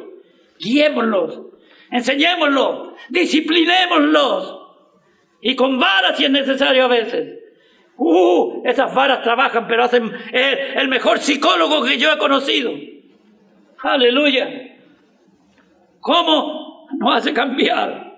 Guiémoslos, 0.60 1.42
enseñémoslos, 1.92 2.94
disciplinémoslos. 3.10 4.58
Y 5.42 5.56
con 5.56 5.80
varas 5.80 6.18
si 6.18 6.26
es 6.26 6.32
necesario 6.32 6.86
a 6.86 6.88
veces. 6.88 7.40
Uh, 8.02 8.62
esas 8.66 8.94
varas 8.94 9.22
trabajan, 9.24 9.68
pero 9.68 9.84
hacen 9.84 10.10
el, 10.32 10.88
mejor 10.88 11.20
psicólogo 11.20 11.84
que 11.84 11.98
yo 11.98 12.12
he 12.12 12.18
conocido. 12.18 12.72
Aleluya. 13.84 14.50
¿Cómo 16.00 16.88
nos 16.98 17.16
hace 17.16 17.34
cambiar? 17.34 18.14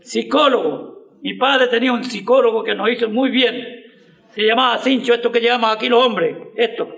Psicólogo. 0.00 0.89
Mi 1.22 1.34
padre 1.34 1.66
tenía 1.68 1.92
un 1.92 2.04
psicólogo 2.04 2.62
que 2.64 2.74
nos 2.74 2.90
hizo 2.90 3.08
muy 3.08 3.30
bien. 3.30 3.84
Se 4.30 4.42
llamaba 4.42 4.78
Cincho, 4.78 5.14
esto 5.14 5.30
que 5.30 5.40
llamamos 5.40 5.76
aquí 5.76 5.88
los 5.88 6.04
hombres. 6.04 6.36
Esto. 6.56 6.94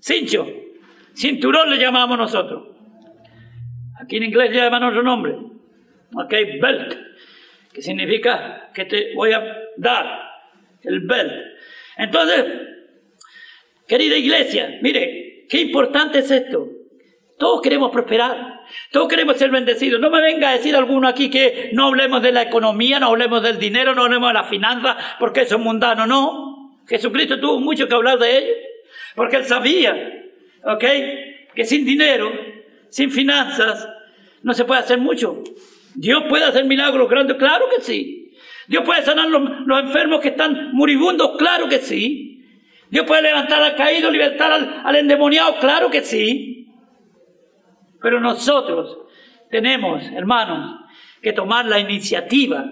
Cincho. 0.00 0.46
Cinturón 1.14 1.70
le 1.70 1.78
llamamos 1.78 2.16
nosotros. 2.16 2.68
Aquí 4.00 4.16
en 4.16 4.24
inglés 4.24 4.50
le 4.50 4.56
llaman 4.56 4.84
otro 4.84 5.02
nombre. 5.02 5.34
Ok, 6.14 6.32
belt 6.60 7.06
que 7.76 7.82
significa 7.82 8.70
que 8.72 8.86
te 8.86 9.12
voy 9.14 9.34
a 9.34 9.54
dar 9.76 10.30
el 10.82 11.00
belt. 11.00 11.30
Entonces, 11.98 12.46
querida 13.86 14.16
iglesia, 14.16 14.78
mire, 14.80 15.44
qué 15.46 15.60
importante 15.60 16.20
es 16.20 16.30
esto. 16.30 16.70
Todos 17.38 17.60
queremos 17.60 17.90
prosperar, 17.90 18.62
todos 18.90 19.08
queremos 19.08 19.36
ser 19.36 19.50
bendecidos. 19.50 20.00
No 20.00 20.10
me 20.10 20.22
venga 20.22 20.50
a 20.50 20.52
decir 20.52 20.74
alguno 20.74 21.06
aquí 21.06 21.28
que 21.28 21.70
no 21.74 21.88
hablemos 21.88 22.22
de 22.22 22.32
la 22.32 22.42
economía, 22.42 22.98
no 22.98 23.08
hablemos 23.08 23.42
del 23.42 23.58
dinero, 23.58 23.94
no 23.94 24.04
hablemos 24.04 24.30
de 24.30 24.34
la 24.34 24.44
finanza, 24.44 24.96
porque 25.18 25.42
eso 25.42 25.56
es 25.56 25.60
mundano. 25.60 26.06
No, 26.06 26.80
Jesucristo 26.88 27.38
tuvo 27.38 27.60
mucho 27.60 27.86
que 27.88 27.94
hablar 27.94 28.18
de 28.18 28.38
ello, 28.38 28.52
porque 29.14 29.36
él 29.36 29.44
sabía, 29.44 29.92
¿ok? 30.64 30.84
Que 31.54 31.64
sin 31.66 31.84
dinero, 31.84 32.32
sin 32.88 33.10
finanzas, 33.10 33.86
no 34.42 34.54
se 34.54 34.64
puede 34.64 34.80
hacer 34.80 34.98
mucho. 34.98 35.42
Dios 35.94 36.24
puede 36.30 36.44
hacer 36.44 36.64
milagros 36.64 37.08
grandes, 37.08 37.36
claro 37.36 37.66
que 37.74 37.82
sí. 37.82 38.32
Dios 38.66 38.82
puede 38.84 39.02
sanar 39.02 39.28
los, 39.28 39.42
los 39.66 39.80
enfermos 39.80 40.20
que 40.20 40.28
están 40.28 40.72
moribundos, 40.72 41.36
claro 41.36 41.68
que 41.68 41.80
sí. 41.80 42.44
Dios 42.88 43.04
puede 43.04 43.22
levantar 43.22 43.62
al 43.62 43.76
caído, 43.76 44.10
libertar 44.10 44.52
al, 44.52 44.82
al 44.84 44.96
endemoniado, 44.96 45.56
claro 45.58 45.90
que 45.90 46.00
sí. 46.00 46.55
Pero 48.00 48.20
nosotros 48.20 48.98
tenemos, 49.50 50.04
hermanos, 50.06 50.80
que 51.22 51.32
tomar 51.32 51.66
la 51.66 51.78
iniciativa. 51.78 52.64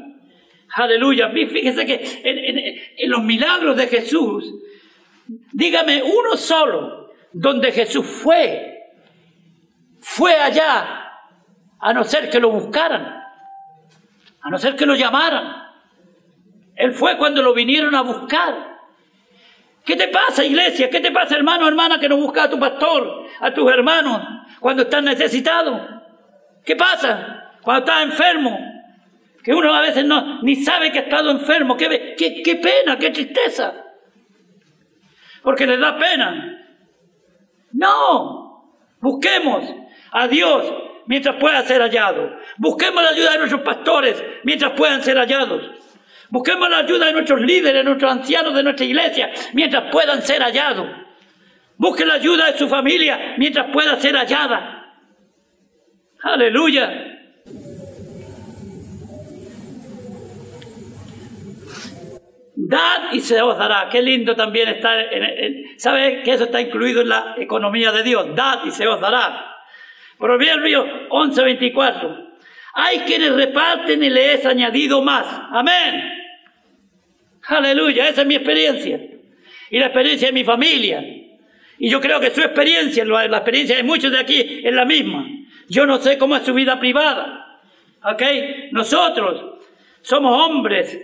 Aleluya. 0.74 1.30
Fíjese 1.30 1.86
que 1.86 2.20
en, 2.24 2.58
en, 2.98 3.10
los 3.10 3.22
milagros 3.22 3.76
de 3.76 3.86
Jesús, 3.86 4.52
dígame 5.52 6.02
uno 6.02 6.36
solo 6.36 7.12
donde 7.32 7.72
Jesús 7.72 8.06
fue, 8.06 8.90
fue 10.00 10.34
allá 10.34 11.04
a 11.80 11.92
no 11.92 12.04
ser 12.04 12.30
que 12.30 12.40
lo 12.40 12.50
buscaran, 12.50 13.22
a 14.40 14.50
no 14.50 14.58
ser 14.58 14.76
que 14.76 14.86
lo 14.86 14.94
llamaran. 14.94 15.64
Él 16.76 16.92
fue 16.92 17.16
cuando 17.16 17.42
lo 17.42 17.54
vinieron 17.54 17.94
a 17.94 18.02
buscar. 18.02 18.73
¿Qué 19.84 19.96
te 19.96 20.08
pasa, 20.08 20.44
iglesia? 20.44 20.88
¿Qué 20.88 21.00
te 21.00 21.12
pasa, 21.12 21.36
hermano, 21.36 21.68
hermana, 21.68 22.00
que 22.00 22.08
no 22.08 22.16
busca 22.16 22.44
a 22.44 22.50
tu 22.50 22.58
pastor, 22.58 23.26
a 23.40 23.52
tus 23.52 23.70
hermanos, 23.70 24.22
cuando 24.58 24.84
están 24.84 25.04
necesitados? 25.04 25.78
¿Qué 26.64 26.74
pasa? 26.74 27.52
Cuando 27.62 27.84
estás 27.84 28.02
enfermo, 28.04 28.58
que 29.42 29.52
uno 29.52 29.74
a 29.74 29.82
veces 29.82 30.06
no, 30.06 30.40
ni 30.42 30.56
sabe 30.56 30.90
que 30.90 31.00
ha 31.00 31.02
estado 31.02 31.30
enfermo. 31.30 31.76
Qué, 31.76 32.14
qué, 32.16 32.42
qué 32.42 32.56
pena, 32.56 32.98
qué 32.98 33.10
tristeza. 33.10 33.74
Porque 35.42 35.66
les 35.66 35.78
da 35.78 35.98
pena. 35.98 36.66
No, 37.72 38.78
busquemos 39.00 39.64
a 40.12 40.28
Dios 40.28 40.72
mientras 41.06 41.36
pueda 41.36 41.62
ser 41.62 41.82
hallado. 41.82 42.38
Busquemos 42.56 43.02
la 43.02 43.10
ayuda 43.10 43.32
de 43.32 43.38
nuestros 43.38 43.60
pastores 43.60 44.24
mientras 44.44 44.72
puedan 44.72 45.02
ser 45.02 45.18
hallados. 45.18 45.62
Busquemos 46.34 46.68
la 46.68 46.78
ayuda 46.78 47.06
de 47.06 47.12
nuestros 47.12 47.40
líderes, 47.42 47.74
de 47.74 47.84
nuestros 47.84 48.10
ancianos 48.10 48.52
de 48.56 48.64
nuestra 48.64 48.84
iglesia 48.84 49.30
mientras 49.52 49.84
puedan 49.92 50.20
ser 50.20 50.42
hallados. 50.42 50.88
Busque 51.76 52.04
la 52.04 52.14
ayuda 52.14 52.50
de 52.50 52.58
su 52.58 52.66
familia 52.66 53.36
mientras 53.38 53.70
pueda 53.72 53.94
ser 54.00 54.16
hallada. 54.16 54.96
Aleluya. 56.24 56.92
Dad 62.56 63.12
y 63.12 63.20
se 63.20 63.40
os 63.40 63.56
dará. 63.56 63.88
Qué 63.88 64.02
lindo 64.02 64.34
también 64.34 64.70
estar 64.70 64.98
en, 64.98 65.78
¿Sabe 65.78 66.24
que 66.24 66.32
eso 66.32 66.46
está 66.46 66.60
incluido 66.60 67.02
en 67.02 67.10
la 67.10 67.36
economía 67.38 67.92
de 67.92 68.02
Dios? 68.02 68.34
Dad 68.34 68.64
y 68.64 68.72
se 68.72 68.88
os 68.88 69.00
dará. 69.00 69.54
Proverbio 70.18 70.84
11:24. 71.10 72.34
Hay 72.74 72.98
quienes 73.06 73.36
reparten 73.36 74.02
y 74.02 74.10
le 74.10 74.34
es 74.34 74.44
añadido 74.44 75.00
más. 75.00 75.26
Amén. 75.52 76.22
Aleluya, 77.48 78.08
esa 78.08 78.22
es 78.22 78.26
mi 78.26 78.34
experiencia. 78.36 79.00
Y 79.70 79.78
la 79.78 79.86
experiencia 79.86 80.28
de 80.28 80.32
mi 80.32 80.44
familia. 80.44 81.04
Y 81.78 81.90
yo 81.90 82.00
creo 82.00 82.20
que 82.20 82.30
su 82.30 82.40
experiencia, 82.40 83.04
la 83.04 83.24
experiencia 83.24 83.76
de 83.76 83.82
muchos 83.82 84.12
de 84.12 84.18
aquí 84.18 84.62
es 84.64 84.72
la 84.72 84.84
misma. 84.84 85.26
Yo 85.68 85.86
no 85.86 85.98
sé 85.98 86.18
cómo 86.18 86.36
es 86.36 86.42
su 86.42 86.54
vida 86.54 86.78
privada. 86.78 87.60
¿Ok? 88.04 88.22
Nosotros 88.72 89.60
somos 90.02 90.46
hombres 90.46 90.98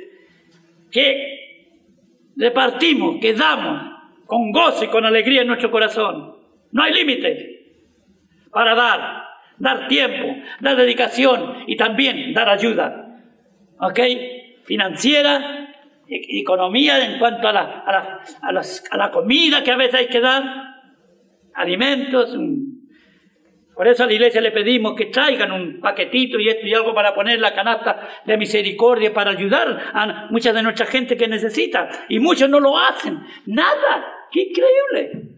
que 0.90 1.40
repartimos, 2.36 3.18
que 3.20 3.34
damos 3.34 3.90
con 4.26 4.52
gozo 4.52 4.84
y 4.84 4.88
con 4.88 5.04
alegría 5.04 5.42
en 5.42 5.48
nuestro 5.48 5.70
corazón. 5.70 6.36
No 6.72 6.82
hay 6.82 6.92
límites 6.92 7.46
para 8.50 8.74
dar, 8.74 9.24
dar 9.58 9.88
tiempo, 9.88 10.36
dar 10.60 10.76
dedicación 10.76 11.64
y 11.66 11.76
también 11.76 12.32
dar 12.32 12.48
ayuda. 12.48 13.18
¿Ok? 13.80 14.00
Financiera, 14.64 15.69
economía 16.10 17.04
en 17.04 17.18
cuanto 17.18 17.48
a 17.48 17.52
la, 17.52 17.84
a, 17.86 17.92
la, 17.92 18.60
a, 18.60 18.62
a 18.90 18.96
la 18.96 19.10
comida 19.10 19.62
que 19.62 19.70
a 19.70 19.76
veces 19.76 19.94
hay 19.94 20.08
que 20.08 20.20
dar, 20.20 20.42
alimentos. 21.54 22.36
Por 23.74 23.88
eso 23.88 24.04
a 24.04 24.06
la 24.06 24.12
iglesia 24.12 24.40
le 24.40 24.50
pedimos 24.50 24.94
que 24.94 25.06
traigan 25.06 25.52
un 25.52 25.80
paquetito 25.80 26.38
y 26.38 26.48
esto 26.48 26.66
y 26.66 26.74
algo 26.74 26.92
para 26.92 27.14
poner 27.14 27.40
la 27.40 27.54
canasta 27.54 28.08
de 28.26 28.36
misericordia 28.36 29.14
para 29.14 29.30
ayudar 29.30 29.90
a 29.94 30.26
mucha 30.30 30.52
de 30.52 30.62
nuestra 30.62 30.86
gente 30.86 31.16
que 31.16 31.28
necesita. 31.28 31.88
Y 32.08 32.18
muchos 32.18 32.50
no 32.50 32.60
lo 32.60 32.76
hacen. 32.76 33.20
Nada. 33.46 34.26
¡Qué 34.30 34.42
increíble! 34.42 35.30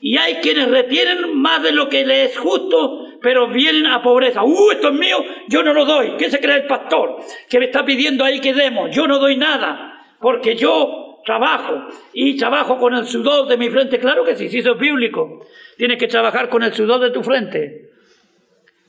Y 0.00 0.16
hay 0.16 0.34
quienes 0.36 0.68
retienen 0.68 1.40
más 1.40 1.62
de 1.62 1.70
lo 1.70 1.88
que 1.88 2.04
les 2.04 2.32
es 2.32 2.38
justo, 2.38 3.06
pero 3.22 3.48
vienen 3.48 3.86
a 3.86 4.02
pobreza. 4.02 4.42
¡Uh, 4.42 4.70
esto 4.72 4.88
es 4.88 4.94
mío! 4.94 5.16
Yo 5.48 5.62
no 5.62 5.72
lo 5.72 5.84
doy. 5.84 6.16
¿Qué 6.18 6.30
se 6.30 6.40
cree 6.40 6.56
el 6.56 6.66
pastor? 6.66 7.18
Que 7.48 7.58
me 7.58 7.66
está 7.66 7.84
pidiendo 7.84 8.24
ahí 8.24 8.40
que 8.40 8.52
demos. 8.52 8.90
Yo 8.94 9.06
no 9.06 9.18
doy 9.18 9.36
nada, 9.36 10.04
porque 10.20 10.56
yo 10.56 11.20
trabajo 11.24 11.86
y 12.12 12.36
trabajo 12.36 12.78
con 12.78 12.94
el 12.94 13.06
sudor 13.06 13.46
de 13.46 13.56
mi 13.56 13.70
frente. 13.70 13.98
Claro 13.98 14.24
que 14.24 14.34
sí, 14.34 14.48
si 14.48 14.58
eso 14.58 14.72
es 14.72 14.78
bíblico. 14.78 15.46
Tienes 15.76 15.98
que 15.98 16.08
trabajar 16.08 16.48
con 16.48 16.62
el 16.62 16.72
sudor 16.72 17.00
de 17.00 17.10
tu 17.10 17.22
frente 17.22 17.90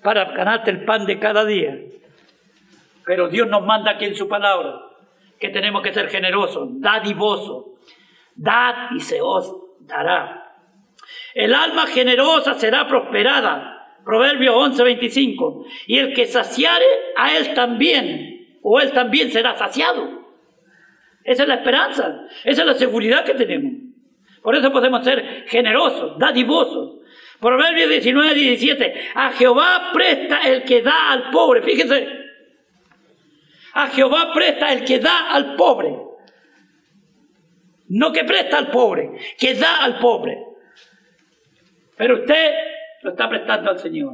para 0.01 0.25
ganarte 0.25 0.71
el 0.71 0.83
pan 0.83 1.05
de 1.05 1.19
cada 1.19 1.45
día. 1.45 1.77
Pero 3.05 3.29
Dios 3.29 3.47
nos 3.47 3.65
manda 3.65 3.91
aquí 3.91 4.05
en 4.05 4.15
su 4.15 4.27
palabra 4.27 4.79
que 5.39 5.49
tenemos 5.49 5.81
que 5.81 5.93
ser 5.93 6.09
generosos, 6.09 6.69
dadivosos. 6.79 7.65
Dad 8.35 8.91
y 8.95 8.99
se 8.99 9.21
os 9.21 9.55
dará. 9.81 10.55
El 11.35 11.53
alma 11.53 11.85
generosa 11.87 12.53
será 12.55 12.87
prosperada. 12.87 13.72
Proverbio 14.03 14.55
11:25. 14.55 15.65
Y 15.87 15.97
el 15.99 16.13
que 16.13 16.25
saciare, 16.25 16.85
a 17.15 17.37
él 17.37 17.53
también, 17.53 18.59
o 18.61 18.79
él 18.79 18.91
también 18.91 19.31
será 19.31 19.57
saciado. 19.57 20.23
Esa 21.23 21.43
es 21.43 21.49
la 21.49 21.55
esperanza, 21.55 22.27
esa 22.43 22.61
es 22.61 22.67
la 22.67 22.73
seguridad 22.73 23.23
que 23.23 23.33
tenemos. 23.33 23.73
Por 24.41 24.55
eso 24.55 24.71
podemos 24.71 25.03
ser 25.05 25.45
generosos, 25.47 26.19
dadivosos. 26.19 26.99
Proverbio 27.39 27.87
19, 27.87 28.33
17. 28.33 29.11
A 29.15 29.31
Jehová 29.31 29.91
presta 29.93 30.41
el 30.41 30.63
que 30.63 30.81
da 30.81 31.11
al 31.11 31.29
pobre. 31.29 31.61
Fíjense. 31.61 32.07
A 33.73 33.87
Jehová 33.87 34.31
presta 34.33 34.71
el 34.71 34.83
que 34.83 34.99
da 34.99 35.31
al 35.31 35.55
pobre. 35.55 35.95
No 37.89 38.11
que 38.11 38.23
presta 38.23 38.57
al 38.57 38.71
pobre, 38.71 39.11
que 39.37 39.53
da 39.53 39.83
al 39.83 39.99
pobre. 39.99 40.37
Pero 41.95 42.15
usted 42.15 42.53
lo 43.03 43.11
está 43.11 43.29
prestando 43.29 43.69
al 43.69 43.79
Señor. 43.79 44.13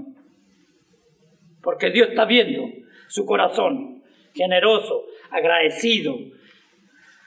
Porque 1.61 1.91
Dios 1.91 2.09
está 2.09 2.25
viendo 2.25 2.63
su 3.07 3.25
corazón 3.25 4.03
generoso, 4.33 5.05
agradecido, 5.31 6.15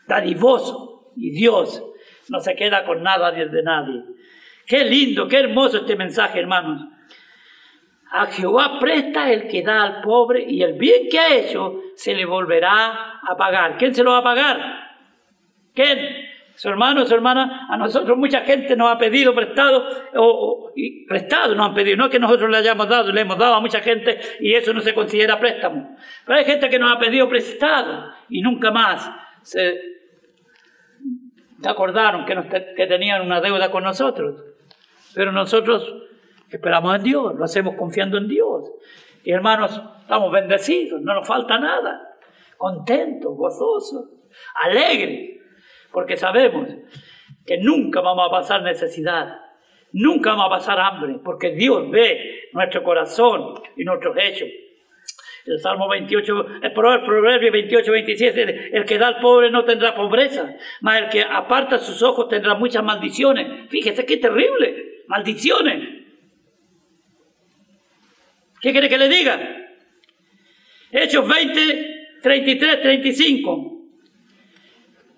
dadivoso. 0.07 1.13
Y 1.15 1.31
Dios 1.31 1.83
no 2.31 2.41
se 2.41 2.55
queda 2.55 2.85
con 2.85 3.03
nada 3.03 3.31
de 3.33 3.63
nadie. 3.63 4.03
Qué 4.67 4.85
lindo, 4.85 5.29
qué 5.29 5.39
hermoso 5.39 5.79
este 5.79 5.97
mensaje, 5.97 6.41
hermanos. 6.41 6.89
A 8.11 8.27
Jehová 8.27 8.79
presta 8.79 9.31
el 9.31 9.49
que 9.49 9.63
da 9.63 9.83
al 9.83 10.03
pobre 10.03 10.45
y 10.47 10.63
el 10.63 10.75
bien 10.75 11.09
que 11.11 11.19
ha 11.19 11.35
hecho 11.37 11.81
se 11.95 12.15
le 12.15 12.25
volverá 12.25 13.21
a 13.21 13.37
pagar. 13.37 13.77
¿Quién 13.79 13.95
se 13.95 14.03
lo 14.03 14.13
va 14.13 14.19
a 14.19 14.23
pagar? 14.23 14.97
¿Quién? 15.75 16.32
Su 16.63 16.69
hermano, 16.69 17.05
su 17.05 17.13
hermana, 17.13 17.67
a 17.69 17.77
nosotros 17.77 18.17
mucha 18.17 18.43
gente 18.43 18.77
nos 18.77 18.89
ha 18.89 18.97
pedido 18.97 19.35
prestado, 19.35 19.85
o, 20.15 20.71
prestado 21.09 21.57
nos 21.57 21.67
han 21.67 21.75
pedido, 21.75 21.97
no 21.97 22.09
que 22.09 22.21
nosotros 22.21 22.49
le 22.49 22.59
hayamos 22.59 22.89
dado, 22.89 23.11
le 23.11 23.23
hemos 23.23 23.37
dado 23.37 23.55
a 23.55 23.61
mucha 23.61 23.81
gente 23.81 24.21
y 24.39 24.55
eso 24.55 24.73
no 24.73 24.81
se 24.81 24.95
considera 24.95 25.41
préstamo. 25.41 25.97
Pero 26.25 26.39
hay 26.39 26.45
gente 26.45 26.69
que 26.69 26.79
nos 26.79 26.95
ha 26.95 27.01
pedido 27.01 27.29
prestado 27.29 28.13
y 28.29 28.43
nunca 28.43 28.71
más 28.71 29.11
se 29.43 29.77
acordaron 31.65 32.25
que, 32.27 32.75
que 32.77 32.87
tenían 32.87 33.23
una 33.23 33.41
deuda 33.41 33.69
con 33.69 33.83
nosotros. 33.83 34.41
Pero 35.17 35.33
nosotros 35.33 35.93
esperamos 36.49 36.95
en 36.95 37.03
Dios, 37.03 37.35
lo 37.35 37.45
hacemos 37.45 37.75
confiando 37.75 38.19
en 38.19 38.29
Dios. 38.29 38.71
Y 39.25 39.33
hermanos, 39.33 39.83
estamos 40.03 40.31
bendecidos, 40.31 41.01
no 41.03 41.13
nos 41.13 41.27
falta 41.27 41.59
nada, 41.59 42.15
contentos, 42.57 43.37
gozosos, 43.37 44.11
alegres 44.63 45.42
porque 45.93 46.17
sabemos 46.17 46.69
que 47.47 47.59
nunca 47.59 48.01
vamos 48.01 48.27
a 48.27 48.31
pasar 48.31 48.63
necesidad, 48.63 49.41
nunca 49.93 50.31
vamos 50.31 50.47
a 50.47 50.51
pasar 50.51 50.81
hambre, 50.81 51.17
porque 51.25 51.51
Dios 51.51 51.91
ve 51.91 52.49
nuestro 52.53 52.83
corazón 52.83 53.55
y 53.77 53.85
nuestros 53.85 54.17
hechos. 54.19 54.49
El 55.45 55.59
Salmo 55.59 55.89
28, 55.89 56.47
el 56.63 56.73
Proverbio 56.73 57.51
28, 57.51 57.93
27, 57.93 58.77
el 58.77 58.85
que 58.85 58.97
da 58.97 59.09
al 59.09 59.19
pobre 59.19 59.51
no 59.51 59.65
tendrá 59.65 59.93
pobreza, 59.95 60.55
mas 60.81 61.03
el 61.03 61.09
que 61.09 61.23
aparta 61.23 61.79
sus 61.79 62.01
ojos 62.03 62.29
tendrá 62.29 62.55
muchas 62.55 62.85
maldiciones. 62.85 63.69
Fíjese 63.69 64.07
qué 64.07 64.19
terrible, 64.19 65.03
maldiciones. 65.09 66.03
¿Qué 68.61 68.71
quiere 68.71 68.89
que 68.89 68.99
le 68.99 69.09
diga? 69.09 69.69
Hechos 70.93 71.27
20, 71.27 72.21
33, 72.23 72.83
35. 72.83 73.72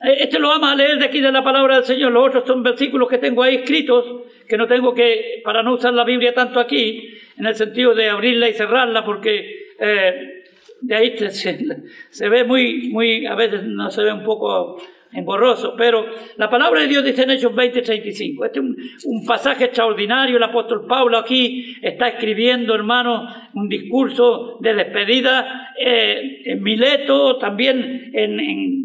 Este 0.04 0.38
lo 0.38 0.48
vamos 0.48 0.70
a 0.70 0.74
leer 0.74 0.98
de 0.98 1.06
aquí 1.06 1.20
de 1.20 1.32
la 1.32 1.42
palabra 1.42 1.76
del 1.76 1.84
Señor. 1.84 2.12
Los 2.12 2.28
otros 2.28 2.44
son 2.46 2.62
versículos 2.62 3.08
que 3.08 3.16
tengo 3.16 3.42
ahí 3.42 3.56
escritos, 3.56 4.04
que 4.46 4.58
no 4.58 4.66
tengo 4.66 4.92
que, 4.92 5.40
para 5.42 5.62
no 5.62 5.74
usar 5.74 5.94
la 5.94 6.04
Biblia 6.04 6.34
tanto 6.34 6.60
aquí, 6.60 7.14
en 7.38 7.46
el 7.46 7.54
sentido 7.54 7.94
de 7.94 8.10
abrirla 8.10 8.48
y 8.48 8.52
cerrarla, 8.52 9.02
porque 9.02 9.68
eh, 9.78 10.44
de 10.82 10.94
ahí 10.94 11.16
se, 11.30 12.28
ve 12.28 12.44
muy, 12.44 12.90
muy, 12.90 13.24
a 13.24 13.34
veces 13.34 13.64
no 13.64 13.90
se 13.90 14.02
ve 14.02 14.12
un 14.12 14.24
poco 14.24 14.76
emborroso, 15.10 15.74
pero 15.78 16.04
la 16.36 16.50
palabra 16.50 16.82
de 16.82 16.88
Dios 16.88 17.02
dice 17.02 17.22
en 17.22 17.30
Hechos 17.30 17.54
20, 17.54 17.80
35. 17.80 18.44
Este 18.44 18.58
es 18.58 19.06
un, 19.06 19.24
pasaje 19.24 19.64
extraordinario. 19.64 20.36
El 20.36 20.42
apóstol 20.42 20.86
Pablo 20.86 21.16
aquí 21.16 21.76
está 21.80 22.08
escribiendo, 22.08 22.74
hermano, 22.74 23.26
un 23.54 23.70
discurso 23.70 24.58
de 24.60 24.74
despedida 24.74 25.72
eh, 25.78 26.42
en 26.44 26.62
Mileto, 26.62 27.38
también 27.38 28.10
en 28.12 28.83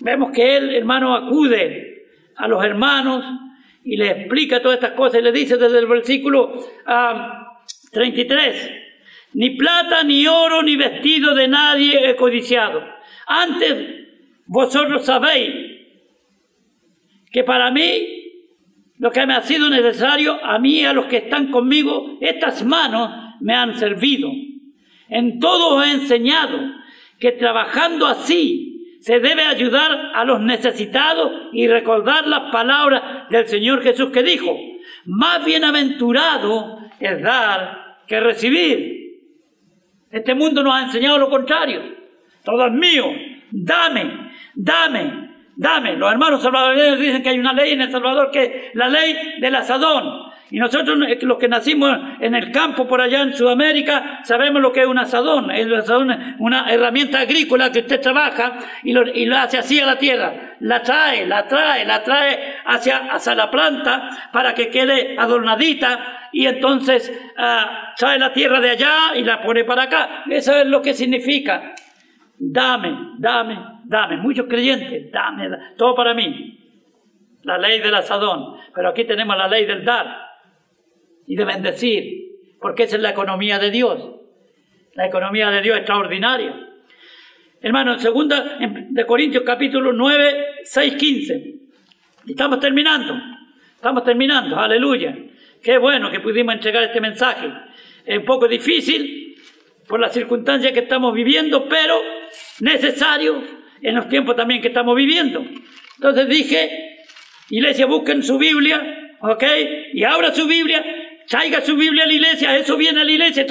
Vemos 0.00 0.30
que 0.32 0.56
él, 0.56 0.74
hermano, 0.74 1.14
acude 1.14 2.06
a 2.36 2.46
los 2.46 2.64
hermanos 2.64 3.24
y 3.84 3.96
le 3.96 4.10
explica 4.10 4.62
todas 4.62 4.76
estas 4.76 4.92
cosas 4.92 5.20
y 5.20 5.24
le 5.24 5.32
dice 5.32 5.56
desde 5.56 5.78
el 5.78 5.86
versículo 5.86 6.54
33, 7.90 8.70
ah, 8.70 8.74
ni 9.34 9.50
plata, 9.50 10.02
ni 10.04 10.26
oro, 10.26 10.62
ni 10.62 10.76
vestido 10.76 11.34
de 11.34 11.48
nadie 11.48 12.08
he 12.08 12.16
codiciado. 12.16 12.82
Antes 13.26 14.06
vosotros 14.46 15.04
sabéis 15.04 15.54
que 17.32 17.44
para 17.44 17.70
mí 17.70 18.18
lo 18.98 19.10
que 19.10 19.26
me 19.26 19.34
ha 19.34 19.42
sido 19.42 19.68
necesario, 19.70 20.44
a 20.44 20.58
mí 20.58 20.80
y 20.80 20.84
a 20.84 20.92
los 20.92 21.06
que 21.06 21.18
están 21.18 21.50
conmigo, 21.50 22.18
estas 22.20 22.64
manos 22.64 23.10
me 23.40 23.54
han 23.54 23.78
servido. 23.78 24.30
En 25.08 25.38
todo 25.38 25.76
os 25.76 25.86
he 25.86 25.92
enseñado 25.92 26.58
que 27.18 27.32
trabajando 27.32 28.06
así 28.06 28.67
se 29.00 29.20
debe 29.20 29.42
ayudar 29.42 30.12
a 30.14 30.24
los 30.24 30.40
necesitados 30.40 31.30
y 31.52 31.68
recordar 31.68 32.26
las 32.26 32.50
palabras 32.50 33.28
del 33.30 33.46
Señor 33.46 33.82
Jesús 33.82 34.10
que 34.10 34.22
dijo, 34.22 34.56
más 35.06 35.44
bienaventurado 35.44 36.78
es 36.98 37.22
dar 37.22 37.98
que 38.06 38.20
recibir. 38.20 38.98
Este 40.10 40.34
mundo 40.34 40.62
nos 40.62 40.74
ha 40.74 40.82
enseñado 40.84 41.18
lo 41.18 41.28
contrario. 41.28 41.82
Todo 42.44 42.66
es 42.66 42.72
mío, 42.72 43.04
dame, 43.50 44.32
dame, 44.54 45.30
dame. 45.56 45.96
Los 45.96 46.10
hermanos 46.10 46.42
salvadoreños 46.42 46.98
dicen 46.98 47.22
que 47.22 47.28
hay 47.28 47.38
una 47.38 47.52
ley 47.52 47.72
en 47.72 47.82
El 47.82 47.90
Salvador 47.90 48.30
que 48.30 48.44
es 48.44 48.74
la 48.74 48.88
ley 48.88 49.38
del 49.40 49.54
asadón. 49.54 50.27
Y 50.50 50.58
nosotros, 50.58 50.98
los 51.22 51.38
que 51.38 51.48
nacimos 51.48 51.94
en 52.20 52.34
el 52.34 52.50
campo 52.50 52.86
por 52.88 53.02
allá 53.02 53.20
en 53.20 53.34
Sudamérica, 53.34 54.20
sabemos 54.22 54.62
lo 54.62 54.72
que 54.72 54.80
es 54.80 54.86
un 54.86 54.98
asadón. 54.98 55.50
El 55.50 55.74
asadón 55.74 56.10
es 56.10 56.18
una 56.38 56.72
herramienta 56.72 57.20
agrícola 57.20 57.70
que 57.70 57.80
usted 57.80 58.00
trabaja 58.00 58.58
y 58.82 58.92
lo, 58.92 59.36
hace 59.36 59.58
así 59.58 59.78
a 59.78 59.84
la 59.84 59.98
tierra. 59.98 60.56
La 60.60 60.82
trae, 60.82 61.26
la 61.26 61.46
trae, 61.46 61.84
la 61.84 62.02
trae 62.02 62.56
hacia, 62.64 63.12
hacia 63.12 63.34
la 63.34 63.50
planta 63.50 64.30
para 64.32 64.54
que 64.54 64.70
quede 64.70 65.16
adornadita 65.18 66.30
y 66.32 66.46
entonces 66.46 67.12
uh, 67.36 67.94
trae 67.96 68.18
la 68.18 68.32
tierra 68.32 68.60
de 68.60 68.70
allá 68.70 69.16
y 69.16 69.24
la 69.24 69.42
pone 69.42 69.64
para 69.64 69.82
acá. 69.82 70.24
Eso 70.30 70.56
es 70.56 70.66
lo 70.66 70.80
que 70.80 70.94
significa. 70.94 71.74
Dame, 72.38 73.16
dame, 73.18 73.58
dame. 73.84 74.16
Muchos 74.16 74.46
creyentes, 74.48 75.12
dame, 75.12 75.50
dame 75.50 75.64
todo 75.76 75.94
para 75.94 76.14
mí. 76.14 76.54
La 77.42 77.58
ley 77.58 77.80
del 77.80 77.94
asadón. 77.94 78.56
Pero 78.74 78.88
aquí 78.88 79.04
tenemos 79.04 79.36
la 79.36 79.46
ley 79.46 79.66
del 79.66 79.84
dar 79.84 80.27
y 81.28 81.36
de 81.36 81.44
bendecir, 81.44 82.38
porque 82.58 82.84
esa 82.84 82.96
es 82.96 83.02
la 83.02 83.10
economía 83.10 83.58
de 83.58 83.70
Dios. 83.70 84.02
La 84.94 85.06
economía 85.06 85.50
de 85.50 85.60
Dios 85.60 85.76
extraordinaria. 85.76 86.68
Hermano, 87.60 87.92
en 87.92 88.00
segunda 88.00 88.58
de 88.58 89.06
Corintios 89.06 89.44
capítulo 89.44 89.92
9, 89.92 90.46
6, 90.64 90.94
15. 90.94 91.54
Estamos 92.28 92.58
terminando. 92.58 93.14
Estamos 93.74 94.04
terminando. 94.04 94.58
Aleluya. 94.58 95.16
Qué 95.62 95.76
bueno 95.76 96.10
que 96.10 96.20
pudimos 96.20 96.54
entregar 96.54 96.82
este 96.84 97.00
mensaje. 97.00 97.52
Es 98.06 98.18
un 98.18 98.24
poco 98.24 98.48
difícil 98.48 99.36
por 99.86 100.00
las 100.00 100.12
circunstancias 100.12 100.72
que 100.72 100.80
estamos 100.80 101.12
viviendo, 101.14 101.68
pero 101.68 102.00
necesario 102.60 103.42
en 103.82 103.94
los 103.94 104.08
tiempos 104.08 104.34
también 104.34 104.62
que 104.62 104.68
estamos 104.68 104.96
viviendo. 104.96 105.44
Entonces 105.96 106.26
dije, 106.28 107.04
iglesia, 107.50 107.86
busquen 107.86 108.22
su 108.22 108.38
Biblia, 108.38 109.16
¿ok? 109.20 109.44
Y 109.92 110.04
abra 110.04 110.34
su 110.34 110.46
Biblia 110.46 110.82
traiga 111.28 111.60
su 111.60 111.76
Biblia 111.76 112.04
a 112.04 112.06
la 112.06 112.12
iglesia, 112.12 112.56
eso 112.56 112.76
viene 112.76 113.00
a 113.00 113.04
la 113.04 113.12
iglesia, 113.12 113.46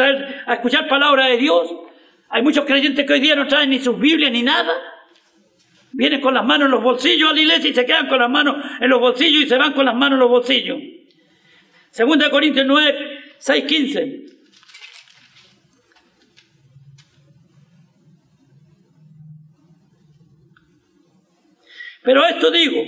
a 0.46 0.54
escuchar 0.54 0.88
palabra 0.88 1.28
de 1.28 1.38
Dios. 1.38 1.72
Hay 2.30 2.42
muchos 2.42 2.66
creyentes 2.66 3.06
que 3.06 3.14
hoy 3.14 3.20
día 3.20 3.36
no 3.36 3.48
traen 3.48 3.70
ni 3.70 3.80
sus 3.80 3.98
Biblias 4.00 4.32
ni 4.32 4.42
nada. 4.42 4.74
Vienen 5.94 6.20
con 6.20 6.34
las 6.34 6.44
manos 6.44 6.66
en 6.66 6.72
los 6.72 6.84
bolsillos 6.84 7.30
a 7.30 7.34
la 7.34 7.40
iglesia 7.40 7.70
y 7.70 7.74
se 7.74 7.86
quedan 7.86 8.08
con 8.08 8.20
las 8.20 8.30
manos 8.30 8.56
en 8.82 8.90
los 8.90 9.00
bolsillos 9.00 9.44
y 9.44 9.48
se 9.48 9.58
van 9.58 9.74
con 9.74 9.86
las 9.86 9.96
manos 9.96 10.18
en 10.18 10.20
los 10.20 10.30
bolsillos. 10.30 10.78
Segunda 11.92 12.30
Corintios 12.30 12.66
9, 12.66 13.20
6, 13.38 13.64
15. 13.66 14.26
Pero 22.04 22.26
esto 22.26 22.52
digo, 22.52 22.84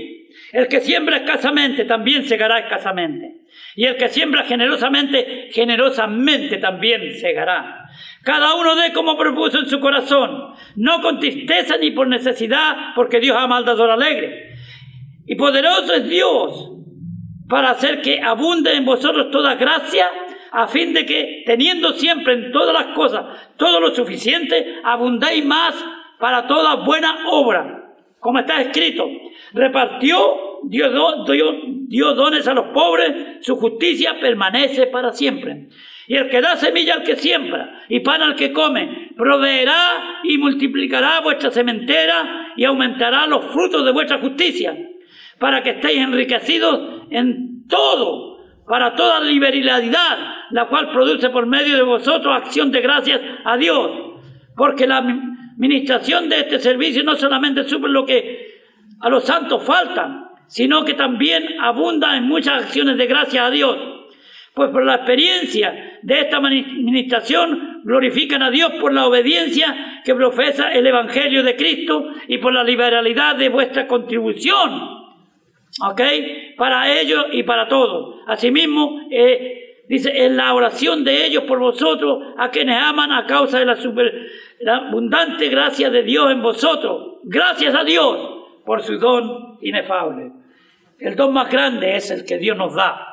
el 0.51 0.67
que 0.67 0.81
siembra 0.81 1.17
escasamente 1.17 1.85
también 1.85 2.25
segará 2.25 2.59
escasamente. 2.59 3.41
Y 3.75 3.85
el 3.85 3.97
que 3.97 4.09
siembra 4.09 4.43
generosamente, 4.43 5.49
generosamente 5.51 6.57
también 6.57 7.15
segará. 7.15 7.85
Cada 8.23 8.55
uno 8.55 8.75
dé 8.75 8.91
como 8.93 9.17
propuso 9.17 9.59
en 9.59 9.67
su 9.67 9.79
corazón, 9.79 10.53
no 10.75 11.01
con 11.01 11.19
tristeza 11.19 11.77
ni 11.77 11.91
por 11.91 12.07
necesidad, 12.07 12.93
porque 12.95 13.19
Dios 13.19 13.37
ama 13.37 13.57
al 13.57 13.91
alegre. 13.91 14.55
Y 15.25 15.35
poderoso 15.35 15.93
es 15.93 16.09
Dios 16.09 16.71
para 17.47 17.71
hacer 17.71 18.01
que 18.01 18.21
abunde 18.21 18.75
en 18.75 18.85
vosotros 18.85 19.31
toda 19.31 19.55
gracia, 19.55 20.07
a 20.51 20.67
fin 20.67 20.93
de 20.93 21.05
que, 21.05 21.43
teniendo 21.45 21.93
siempre 21.93 22.33
en 22.33 22.51
todas 22.51 22.73
las 22.73 22.95
cosas 22.95 23.25
todo 23.55 23.79
lo 23.79 23.93
suficiente, 23.93 24.79
abundéis 24.83 25.45
más 25.45 25.75
para 26.19 26.47
toda 26.47 26.75
buena 26.75 27.15
obra. 27.29 27.78
Como 28.19 28.39
está 28.39 28.61
escrito, 28.61 29.07
repartió 29.53 30.49
dio 30.63 32.13
dones 32.13 32.47
a 32.47 32.53
los 32.53 32.67
pobres, 32.67 33.37
su 33.41 33.55
justicia 33.55 34.19
permanece 34.19 34.87
para 34.87 35.11
siempre. 35.11 35.69
Y 36.07 36.15
el 36.15 36.29
que 36.29 36.41
da 36.41 36.55
semilla 36.57 36.95
al 36.95 37.03
que 37.03 37.15
siembra 37.15 37.83
y 37.87 37.99
pan 37.99 38.21
al 38.21 38.35
que 38.35 38.51
come, 38.51 39.11
proveerá 39.15 40.21
y 40.23 40.37
multiplicará 40.37 41.21
vuestra 41.21 41.51
sementera 41.51 42.53
y 42.55 42.65
aumentará 42.65 43.27
los 43.27 43.45
frutos 43.45 43.85
de 43.85 43.91
vuestra 43.91 44.19
justicia, 44.19 44.75
para 45.37 45.61
que 45.61 45.71
estéis 45.71 45.99
enriquecidos 45.99 47.05
en 47.11 47.67
todo, 47.67 48.39
para 48.67 48.95
toda 48.95 49.21
liberalidad, 49.21 50.17
la 50.49 50.67
cual 50.67 50.91
produce 50.91 51.29
por 51.29 51.45
medio 51.45 51.75
de 51.75 51.83
vosotros 51.83 52.35
acción 52.35 52.71
de 52.71 52.81
gracias 52.81 53.21
a 53.45 53.55
Dios. 53.57 53.91
Porque 54.55 54.87
la 54.87 55.01
administración 55.59 56.29
de 56.29 56.39
este 56.39 56.59
servicio 56.59 57.03
no 57.03 57.15
solamente 57.15 57.65
suple 57.65 57.91
lo 57.91 58.05
que 58.05 58.59
a 59.01 59.09
los 59.09 59.25
santos 59.25 59.61
faltan, 59.63 60.29
sino 60.47 60.85
que 60.85 60.93
también 60.93 61.59
abunda 61.59 62.15
en 62.15 62.23
muchas 62.23 62.63
acciones 62.63 62.97
de 62.97 63.05
gracia 63.05 63.45
a 63.45 63.51
Dios. 63.51 63.77
Pues 64.55 64.71
por 64.71 64.85
la 64.85 64.95
experiencia 64.95 65.99
de 66.01 66.21
esta 66.21 66.37
administración 66.37 67.81
glorifican 67.83 68.41
a 68.41 68.49
Dios 68.49 68.73
por 68.79 68.93
la 68.93 69.05
obediencia 69.05 70.01
que 70.03 70.15
profesa 70.15 70.71
el 70.71 70.87
Evangelio 70.87 71.43
de 71.43 71.55
Cristo 71.55 72.07
y 72.27 72.37
por 72.37 72.53
la 72.53 72.63
liberalidad 72.63 73.35
de 73.35 73.49
vuestra 73.49 73.85
contribución. 73.85 74.97
¿Ok? 75.81 76.01
Para 76.57 76.99
ellos 76.99 77.25
y 77.33 77.43
para 77.43 77.67
todos. 77.67 78.21
Asimismo, 78.27 79.07
eh, 79.11 79.68
dice, 79.89 80.25
en 80.25 80.37
la 80.37 80.53
oración 80.53 81.03
de 81.03 81.25
ellos 81.25 81.43
por 81.43 81.59
vosotros, 81.59 82.33
a 82.37 82.49
quienes 82.49 82.77
aman 82.81 83.11
a 83.11 83.25
causa 83.25 83.59
de 83.59 83.65
la, 83.65 83.77
la 84.61 84.75
abundante 84.77 85.49
gracia 85.49 85.89
de 85.89 86.03
Dios 86.03 86.31
en 86.31 86.41
vosotros. 86.41 87.17
Gracias 87.23 87.75
a 87.75 87.83
Dios 87.83 88.45
por 88.65 88.83
su 88.83 88.97
don 88.97 89.57
inefable. 89.61 90.31
El 90.99 91.15
don 91.15 91.33
más 91.33 91.49
grande 91.49 91.95
es 91.95 92.11
el 92.11 92.23
que 92.23 92.37
Dios 92.37 92.55
nos 92.55 92.75
da. 92.75 93.07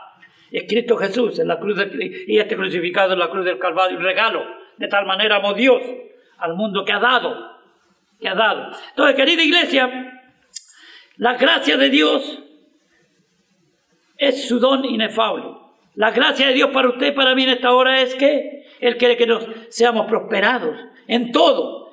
Es 0.51 0.65
Cristo 0.69 0.97
Jesús 0.97 1.39
en 1.39 1.49
la 1.49 1.59
cruz 1.59 1.79
y 2.27 2.39
este 2.39 2.57
crucificado 2.57 3.15
en 3.15 3.19
la 3.19 3.31
cruz 3.31 3.45
del 3.45 3.59
Calvario, 3.59 3.97
un 3.97 4.05
regalo. 4.05 4.45
De 4.77 4.89
tal 4.89 5.07
manera 5.07 5.37
amó 5.37 5.55
Dios 5.55 5.81
al 6.39 6.55
mundo 6.55 6.85
que 6.85 6.93
ha 6.93 6.99
dado, 6.99 7.57
que 8.21 8.29
ha 8.29 8.35
dado. 8.35 8.71
Entonces, 8.91 9.17
querida 9.17 9.43
iglesia, 9.43 10.23
la 11.17 11.35
gracia 11.35 11.77
de 11.77 11.89
Dios 11.89 12.43
es 14.19 14.47
su 14.47 14.59
don 14.59 14.85
inefable. 14.85 15.66
La 15.97 16.11
gracia 16.11 16.49
de 16.49 16.55
Dios 16.55 16.71
para 16.73 16.91
usted, 16.91 17.15
para 17.15 17.35
mí 17.35 17.43
en 17.43 17.51
esta 17.51 17.73
hora 17.73 18.01
es 18.03 18.15
que 18.15 18.67
Él 18.81 18.97
quiere 18.99 19.17
que 19.17 19.27
nos 19.27 19.47
seamos 19.71 20.07
prosperados 20.07 20.77
en 21.09 21.33
todo. 21.33 21.93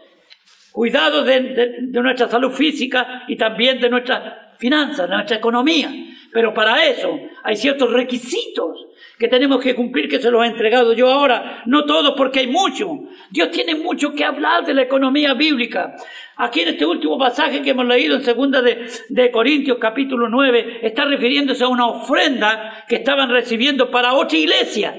Cuidado 0.72 1.24
de, 1.24 1.40
de 1.82 2.02
nuestra 2.02 2.28
salud 2.28 2.52
física 2.52 3.24
y 3.28 3.38
también 3.38 3.80
de 3.80 3.90
nuestras 3.90 4.58
finanzas, 4.58 5.10
de 5.10 5.16
nuestra 5.16 5.38
economía. 5.38 5.90
Pero 6.34 6.54
para 6.54 6.86
eso 6.86 7.18
hay 7.44 7.56
ciertos 7.56 7.92
requisitos 7.92 8.88
que 9.24 9.30
tenemos 9.30 9.64
que 9.64 9.74
cumplir, 9.74 10.10
que 10.10 10.20
se 10.20 10.30
los 10.30 10.44
he 10.44 10.48
entregado 10.48 10.92
yo 10.92 11.10
ahora. 11.10 11.64
No 11.66 11.86
todos, 11.86 12.14
porque 12.18 12.42
hay 12.42 12.48
mucho. 12.48 13.06
Dios 13.30 13.52
tiene 13.52 13.74
mucho 13.74 14.12
que 14.12 14.26
hablar 14.26 14.66
de 14.66 14.74
la 14.74 14.82
economía 14.82 15.34
bíblica. 15.34 15.96
Aquí 16.36 16.60
en 16.60 16.68
este 16.68 16.86
último 16.86 17.18
pasaje 17.18 17.62
que 17.62 17.70
hemos 17.70 17.86
leído 17.86 18.18
en 18.18 18.24
segunda 18.26 18.62
de, 18.62 18.86
de 19.08 19.32
Corintios 19.32 19.78
capítulo 19.80 20.28
9, 20.28 20.80
está 20.82 21.06
refiriéndose 21.06 21.64
a 21.64 21.70
una 21.70 21.88
ofrenda 21.88 22.84
que 22.86 22.96
estaban 22.96 23.30
recibiendo 23.30 23.90
para 23.90 24.14
otra 24.14 24.38
iglesia, 24.38 24.94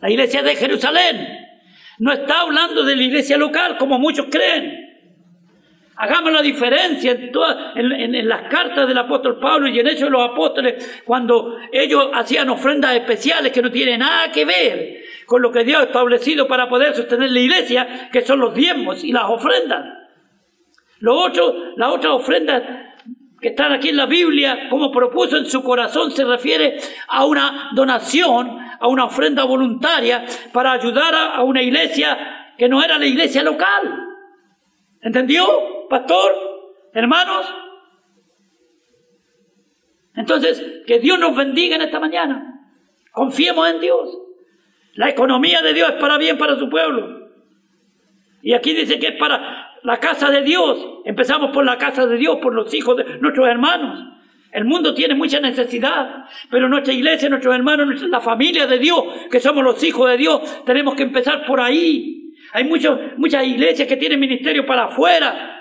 la 0.00 0.08
iglesia 0.08 0.42
de 0.42 0.56
Jerusalén. 0.56 1.28
No 1.98 2.12
está 2.12 2.40
hablando 2.40 2.82
de 2.82 2.96
la 2.96 3.02
iglesia 3.02 3.36
local, 3.36 3.76
como 3.76 3.98
muchos 3.98 4.28
creen. 4.30 4.79
Hagamos 6.02 6.32
la 6.32 6.40
diferencia 6.40 7.12
en, 7.12 8.26
las 8.26 8.48
cartas 8.48 8.88
del 8.88 8.96
apóstol 8.96 9.38
Pablo 9.38 9.68
y 9.68 9.78
en 9.78 9.86
Hechos 9.86 10.04
de 10.04 10.10
los 10.10 10.30
Apóstoles, 10.30 11.02
cuando 11.04 11.58
ellos 11.70 12.08
hacían 12.14 12.48
ofrendas 12.48 12.94
especiales 12.94 13.52
que 13.52 13.60
no 13.60 13.70
tienen 13.70 14.00
nada 14.00 14.32
que 14.32 14.46
ver 14.46 15.02
con 15.26 15.42
lo 15.42 15.52
que 15.52 15.62
Dios 15.62 15.78
ha 15.78 15.84
establecido 15.84 16.48
para 16.48 16.70
poder 16.70 16.94
sostener 16.94 17.30
la 17.30 17.40
iglesia, 17.40 18.08
que 18.10 18.22
son 18.22 18.40
los 18.40 18.54
diezmos 18.54 19.04
y 19.04 19.12
las 19.12 19.24
ofrendas. 19.24 19.84
Lo 21.00 21.18
otro, 21.18 21.76
las 21.76 21.90
otras 21.90 22.14
ofrendas 22.14 22.62
que 23.38 23.48
están 23.48 23.72
aquí 23.72 23.90
en 23.90 23.98
la 23.98 24.06
Biblia, 24.06 24.70
como 24.70 24.90
propuso 24.90 25.36
en 25.36 25.44
su 25.44 25.62
corazón, 25.62 26.12
se 26.12 26.24
refiere 26.24 26.78
a 27.08 27.26
una 27.26 27.72
donación, 27.74 28.58
a 28.80 28.88
una 28.88 29.04
ofrenda 29.04 29.44
voluntaria 29.44 30.24
para 30.50 30.72
ayudar 30.72 31.14
a 31.14 31.42
una 31.42 31.60
iglesia 31.60 32.54
que 32.56 32.70
no 32.70 32.82
era 32.82 32.98
la 32.98 33.04
iglesia 33.04 33.42
local. 33.42 34.06
¿Entendió? 35.02 35.79
Pastor, 35.90 36.32
hermanos. 36.94 37.46
Entonces, 40.14 40.82
que 40.86 40.98
Dios 41.00 41.18
nos 41.18 41.36
bendiga 41.36 41.76
en 41.76 41.82
esta 41.82 42.00
mañana. 42.00 42.70
Confiemos 43.12 43.68
en 43.68 43.80
Dios. 43.80 44.08
La 44.94 45.10
economía 45.10 45.60
de 45.60 45.74
Dios 45.74 45.90
es 45.90 45.96
para 45.96 46.16
bien 46.16 46.38
para 46.38 46.58
su 46.58 46.70
pueblo. 46.70 47.28
Y 48.42 48.54
aquí 48.54 48.72
dice 48.72 48.98
que 48.98 49.08
es 49.08 49.16
para 49.18 49.76
la 49.82 49.98
casa 49.98 50.30
de 50.30 50.42
Dios. 50.42 50.78
Empezamos 51.04 51.50
por 51.50 51.64
la 51.64 51.76
casa 51.76 52.06
de 52.06 52.16
Dios, 52.16 52.38
por 52.40 52.54
los 52.54 52.72
hijos 52.72 52.96
de 52.96 53.18
nuestros 53.18 53.46
hermanos. 53.48 53.98
El 54.52 54.64
mundo 54.64 54.94
tiene 54.94 55.14
mucha 55.14 55.38
necesidad, 55.38 56.24
pero 56.50 56.68
nuestra 56.68 56.92
iglesia, 56.92 57.28
nuestros 57.28 57.54
hermanos, 57.54 58.02
la 58.02 58.20
familia 58.20 58.66
de 58.66 58.78
Dios, 58.78 59.04
que 59.30 59.38
somos 59.38 59.62
los 59.62 59.82
hijos 59.84 60.10
de 60.10 60.16
Dios, 60.16 60.64
tenemos 60.64 60.96
que 60.96 61.04
empezar 61.04 61.46
por 61.46 61.60
ahí. 61.60 62.32
Hay 62.52 62.64
muchos, 62.64 62.98
muchas 63.16 63.46
iglesias 63.46 63.86
que 63.86 63.96
tienen 63.96 64.18
ministerio 64.18 64.66
para 64.66 64.84
afuera, 64.86 65.59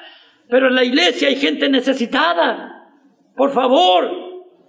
pero 0.49 0.67
en 0.67 0.75
la 0.75 0.83
iglesia 0.83 1.27
hay 1.27 1.35
gente 1.35 1.69
necesitada. 1.69 2.89
Por 3.35 3.53
favor, 3.53 4.09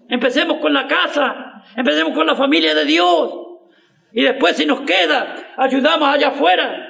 empecemos 0.08 0.58
con 0.58 0.74
la 0.74 0.86
casa, 0.86 1.64
empecemos 1.74 2.14
con 2.14 2.26
la 2.26 2.36
familia 2.36 2.74
de 2.74 2.84
Dios. 2.84 3.32
Y 4.12 4.22
después 4.22 4.56
si 4.56 4.66
nos 4.66 4.82
queda, 4.82 5.54
ayudamos 5.56 6.08
allá 6.08 6.28
afuera. 6.28 6.86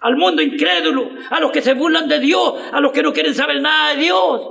Al 0.00 0.16
mundo 0.16 0.42
incrédulo, 0.42 1.10
a 1.28 1.40
los 1.40 1.50
que 1.50 1.60
se 1.60 1.74
burlan 1.74 2.08
de 2.08 2.20
Dios, 2.20 2.54
a 2.72 2.80
los 2.80 2.92
que 2.92 3.02
no 3.02 3.12
quieren 3.12 3.34
saber 3.34 3.60
nada 3.60 3.94
de 3.94 4.02
Dios. 4.02 4.42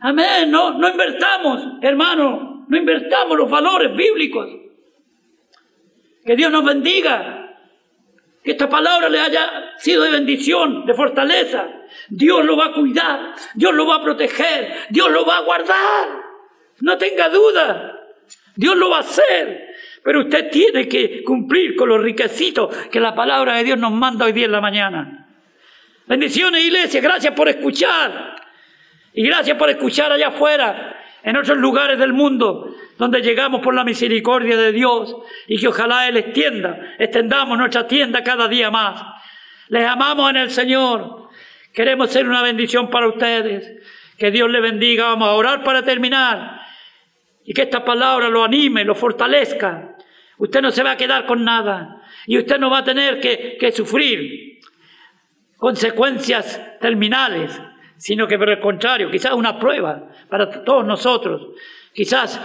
Amén. 0.00 0.50
No, 0.50 0.72
no 0.72 0.88
invertamos, 0.88 1.62
hermano, 1.82 2.64
no 2.66 2.76
invertamos 2.76 3.38
los 3.38 3.48
valores 3.48 3.94
bíblicos. 3.94 4.48
Que 6.24 6.34
Dios 6.34 6.50
nos 6.50 6.64
bendiga. 6.64 7.36
Que 8.42 8.52
esta 8.52 8.68
palabra 8.68 9.08
le 9.10 9.20
haya 9.20 9.74
sido 9.76 10.02
de 10.02 10.10
bendición, 10.10 10.86
de 10.86 10.94
fortaleza. 10.94 11.79
Dios 12.08 12.44
lo 12.44 12.56
va 12.56 12.66
a 12.66 12.72
cuidar, 12.72 13.34
Dios 13.54 13.74
lo 13.74 13.86
va 13.86 13.96
a 13.96 14.02
proteger, 14.02 14.86
Dios 14.90 15.10
lo 15.10 15.24
va 15.24 15.38
a 15.38 15.42
guardar. 15.42 16.08
No 16.80 16.96
tenga 16.98 17.28
duda, 17.28 18.00
Dios 18.56 18.76
lo 18.76 18.90
va 18.90 18.98
a 18.98 19.00
hacer. 19.00 19.68
Pero 20.02 20.20
usted 20.20 20.50
tiene 20.50 20.88
que 20.88 21.22
cumplir 21.22 21.76
con 21.76 21.88
los 21.88 22.02
riquecitos 22.02 22.74
que 22.88 23.00
la 23.00 23.14
palabra 23.14 23.56
de 23.56 23.64
Dios 23.64 23.78
nos 23.78 23.92
manda 23.92 24.24
hoy 24.24 24.32
día 24.32 24.46
en 24.46 24.52
la 24.52 24.60
mañana. 24.60 25.28
Bendiciones, 26.06 26.64
iglesia, 26.64 27.00
gracias 27.00 27.34
por 27.34 27.48
escuchar. 27.48 28.36
Y 29.12 29.26
gracias 29.26 29.56
por 29.56 29.68
escuchar 29.68 30.12
allá 30.12 30.28
afuera, 30.28 30.96
en 31.22 31.36
otros 31.36 31.58
lugares 31.58 31.98
del 31.98 32.12
mundo 32.12 32.74
donde 32.96 33.22
llegamos 33.22 33.62
por 33.62 33.74
la 33.74 33.82
misericordia 33.82 34.56
de 34.56 34.72
Dios 34.72 35.16
y 35.46 35.58
que 35.58 35.68
ojalá 35.68 36.06
Él 36.08 36.18
extienda, 36.18 36.94
extendamos 36.98 37.56
nuestra 37.56 37.86
tienda 37.86 38.22
cada 38.22 38.46
día 38.46 38.70
más. 38.70 39.02
Les 39.68 39.86
amamos 39.86 40.30
en 40.30 40.36
el 40.36 40.50
Señor. 40.50 41.19
Queremos 41.72 42.10
ser 42.10 42.28
una 42.28 42.42
bendición 42.42 42.90
para 42.90 43.08
ustedes. 43.08 43.82
Que 44.18 44.30
Dios 44.30 44.50
les 44.50 44.62
bendiga. 44.62 45.04
Vamos 45.04 45.28
a 45.28 45.32
orar 45.32 45.62
para 45.64 45.82
terminar. 45.82 46.60
Y 47.44 47.54
que 47.54 47.62
esta 47.62 47.84
palabra 47.84 48.28
lo 48.28 48.44
anime, 48.44 48.84
lo 48.84 48.94
fortalezca. 48.94 49.96
Usted 50.38 50.62
no 50.62 50.70
se 50.70 50.82
va 50.82 50.92
a 50.92 50.96
quedar 50.96 51.26
con 51.26 51.44
nada. 51.44 52.02
Y 52.26 52.38
usted 52.38 52.58
no 52.58 52.70
va 52.70 52.78
a 52.78 52.84
tener 52.84 53.20
que, 53.20 53.72
sufrir 53.72 54.60
consecuencias 55.56 56.78
terminales, 56.80 57.60
sino 57.96 58.26
que 58.26 58.38
por 58.38 58.48
el 58.48 58.60
contrario, 58.60 59.10
quizás 59.10 59.34
una 59.34 59.58
prueba 59.58 60.08
para 60.28 60.64
todos 60.64 60.86
nosotros. 60.86 61.48
Quizás 61.92 62.40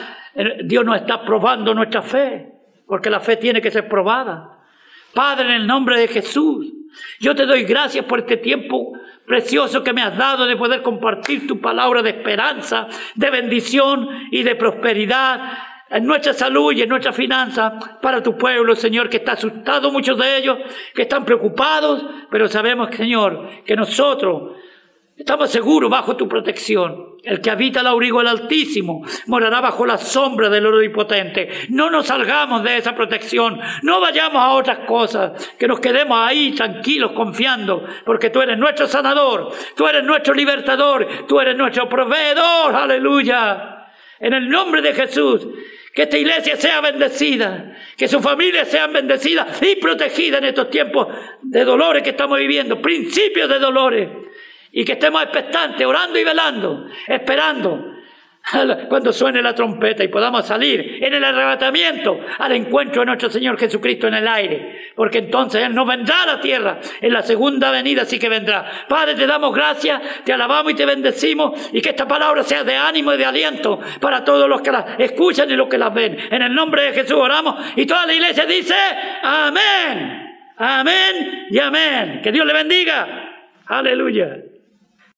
Dios 0.65 0.84
nos 0.84 0.97
está 0.97 1.23
probando 1.23 1.73
nuestra 1.73 2.01
fe, 2.01 2.51
porque 2.86 3.09
la 3.09 3.21
fe 3.21 3.38
tiene 3.38 3.61
que 3.61 3.71
ser 3.71 3.88
probada. 3.88 4.59
Padre, 5.13 5.45
en 5.45 5.61
el 5.61 5.67
nombre 5.67 5.97
de 5.97 6.09
Jesús, 6.09 6.73
yo 7.19 7.36
te 7.36 7.45
doy 7.45 7.63
gracias 7.63 8.03
por 8.05 8.19
este 8.19 8.38
tiempo 8.38 8.93
precioso 9.26 9.84
que 9.84 9.93
me 9.93 10.01
has 10.01 10.17
dado 10.17 10.45
de 10.45 10.55
poder 10.55 10.82
compartir 10.82 11.47
tu 11.47 11.59
palabra 11.59 12.01
de 12.01 12.11
esperanza, 12.11 12.88
de 13.15 13.30
bendición 13.30 14.07
y 14.32 14.43
de 14.43 14.55
prosperidad 14.55 15.57
en 15.89 16.05
nuestra 16.05 16.34
salud 16.34 16.73
y 16.73 16.82
en 16.82 16.89
nuestra 16.89 17.13
finanza 17.13 17.99
para 18.01 18.21
tu 18.21 18.38
pueblo, 18.38 18.76
Señor, 18.76 19.09
que 19.09 19.17
está 19.17 19.34
asustado 19.34 19.91
muchos 19.91 20.17
de 20.17 20.38
ellos, 20.38 20.57
que 20.93 21.03
están 21.03 21.26
preocupados, 21.26 22.05
pero 22.30 22.47
sabemos, 22.47 22.89
Señor, 22.95 23.49
que 23.65 23.76
nosotros 23.76 24.55
Estamos 25.17 25.49
seguros 25.49 25.89
bajo 25.89 26.17
tu 26.17 26.28
protección. 26.28 27.14
El 27.26 27.41
que 27.41 27.49
habita 27.49 27.80
el 27.80 27.88
abrigo 27.88 28.19
del 28.19 28.28
Altísimo 28.28 29.03
morará 29.26 29.59
bajo 29.59 29.86
la 29.86 29.97
sombra 29.97 30.47
del 30.47 30.67
Omnipotente. 30.67 31.49
No 31.69 31.89
nos 31.89 32.05
salgamos 32.05 32.63
de 32.63 32.78
esa 32.78 32.95
protección. 32.95 33.59
No 33.82 33.99
vayamos 33.99 34.41
a 34.41 34.51
otras 34.51 34.80
cosas. 34.88 35.55
Que 35.57 35.67
nos 35.67 35.80
quedemos 35.80 36.17
ahí 36.19 36.51
tranquilos, 36.51 37.13
confiando. 37.13 37.84
Porque 38.05 38.30
tú 38.30 38.41
eres 38.41 38.59
nuestro 38.59 38.88
sanador. 38.88 39.51
Tú 39.76 39.88
eres 39.88 40.03
nuestro 40.03 40.36
libertador. 40.36 41.26
Tú 41.28 41.39
eres 41.39 41.57
nuestro 41.57 41.89
proveedor. 41.89 42.76
Aleluya. 42.76 43.88
En 44.19 44.34
el 44.34 44.47
nombre 44.47 44.84
de 44.84 44.93
Jesús. 44.93 45.47
Que 45.95 46.03
esta 46.03 46.19
iglesia 46.19 46.57
sea 46.57 46.80
bendecida. 46.82 47.76
Que 47.97 48.07
su 48.07 48.21
familia 48.21 48.65
sea 48.65 48.86
bendecida 48.86 49.47
y 49.61 49.78
protegida 49.78 50.38
en 50.38 50.45
estos 50.45 50.69
tiempos 50.69 51.07
de 51.41 51.65
dolores 51.65 52.03
que 52.03 52.11
estamos 52.11 52.38
viviendo. 52.38 52.80
Principios 52.80 53.49
de 53.49 53.57
dolores 53.57 54.09
y 54.78 54.84
que 54.84 54.91
estemos 54.91 55.23
expectantes, 55.23 55.88
orando 55.88 56.19
y 56.19 56.23
velando, 56.26 56.86
esperando 57.07 57.95
cuando 58.89 59.13
suene 59.13 59.41
la 59.41 59.55
trompeta 59.55 60.03
y 60.03 60.09
podamos 60.09 60.45
salir 60.45 60.99
en 61.01 61.13
el 61.13 61.23
arrebatamiento 61.23 62.19
al 62.38 62.51
encuentro 62.51 63.01
de 63.01 63.05
nuestro 63.05 63.30
Señor 63.30 63.57
Jesucristo 63.57 64.07
en 64.07 64.15
el 64.15 64.28
aire, 64.28 64.91
porque 64.93 65.19
entonces 65.19 65.63
Él 65.63 65.73
no 65.73 65.86
vendrá 65.86 66.23
a 66.23 66.26
la 66.26 66.41
tierra, 66.41 66.80
en 66.99 67.13
la 67.13 67.21
segunda 67.21 67.71
venida 67.71 68.03
sí 68.03 68.19
que 68.19 68.28
vendrá. 68.28 68.69
Padre, 68.89 69.15
te 69.15 69.26
damos 69.26 69.55
gracias, 69.55 70.01
te 70.26 70.34
alabamos 70.34 70.73
y 70.73 70.76
te 70.76 70.86
bendecimos 70.86 71.69
y 71.71 71.82
que 71.82 71.91
esta 71.91 72.05
palabra 72.05 72.43
sea 72.43 72.65
de 72.65 72.76
ánimo 72.76 73.13
y 73.13 73.17
de 73.17 73.26
aliento 73.26 73.80
para 74.01 74.26
todos 74.26 74.49
los 74.49 74.61
que 74.61 74.73
la 74.73 74.97
escuchan 74.99 75.49
y 75.49 75.55
los 75.55 75.69
que 75.69 75.78
las 75.78 75.93
ven. 75.93 76.17
En 76.30 76.41
el 76.41 76.53
nombre 76.53 76.84
de 76.84 76.91
Jesús 76.91 77.17
oramos 77.17 77.55
y 77.78 77.86
toda 77.86 78.05
la 78.05 78.13
iglesia 78.13 78.45
dice, 78.45 78.76
amén, 79.23 80.51
amén 80.57 81.47
y 81.49 81.59
amén. 81.59 82.19
Que 82.21 82.34
Dios 82.34 82.45
le 82.45 82.53
bendiga. 82.53 83.32
Aleluya. 83.67 84.55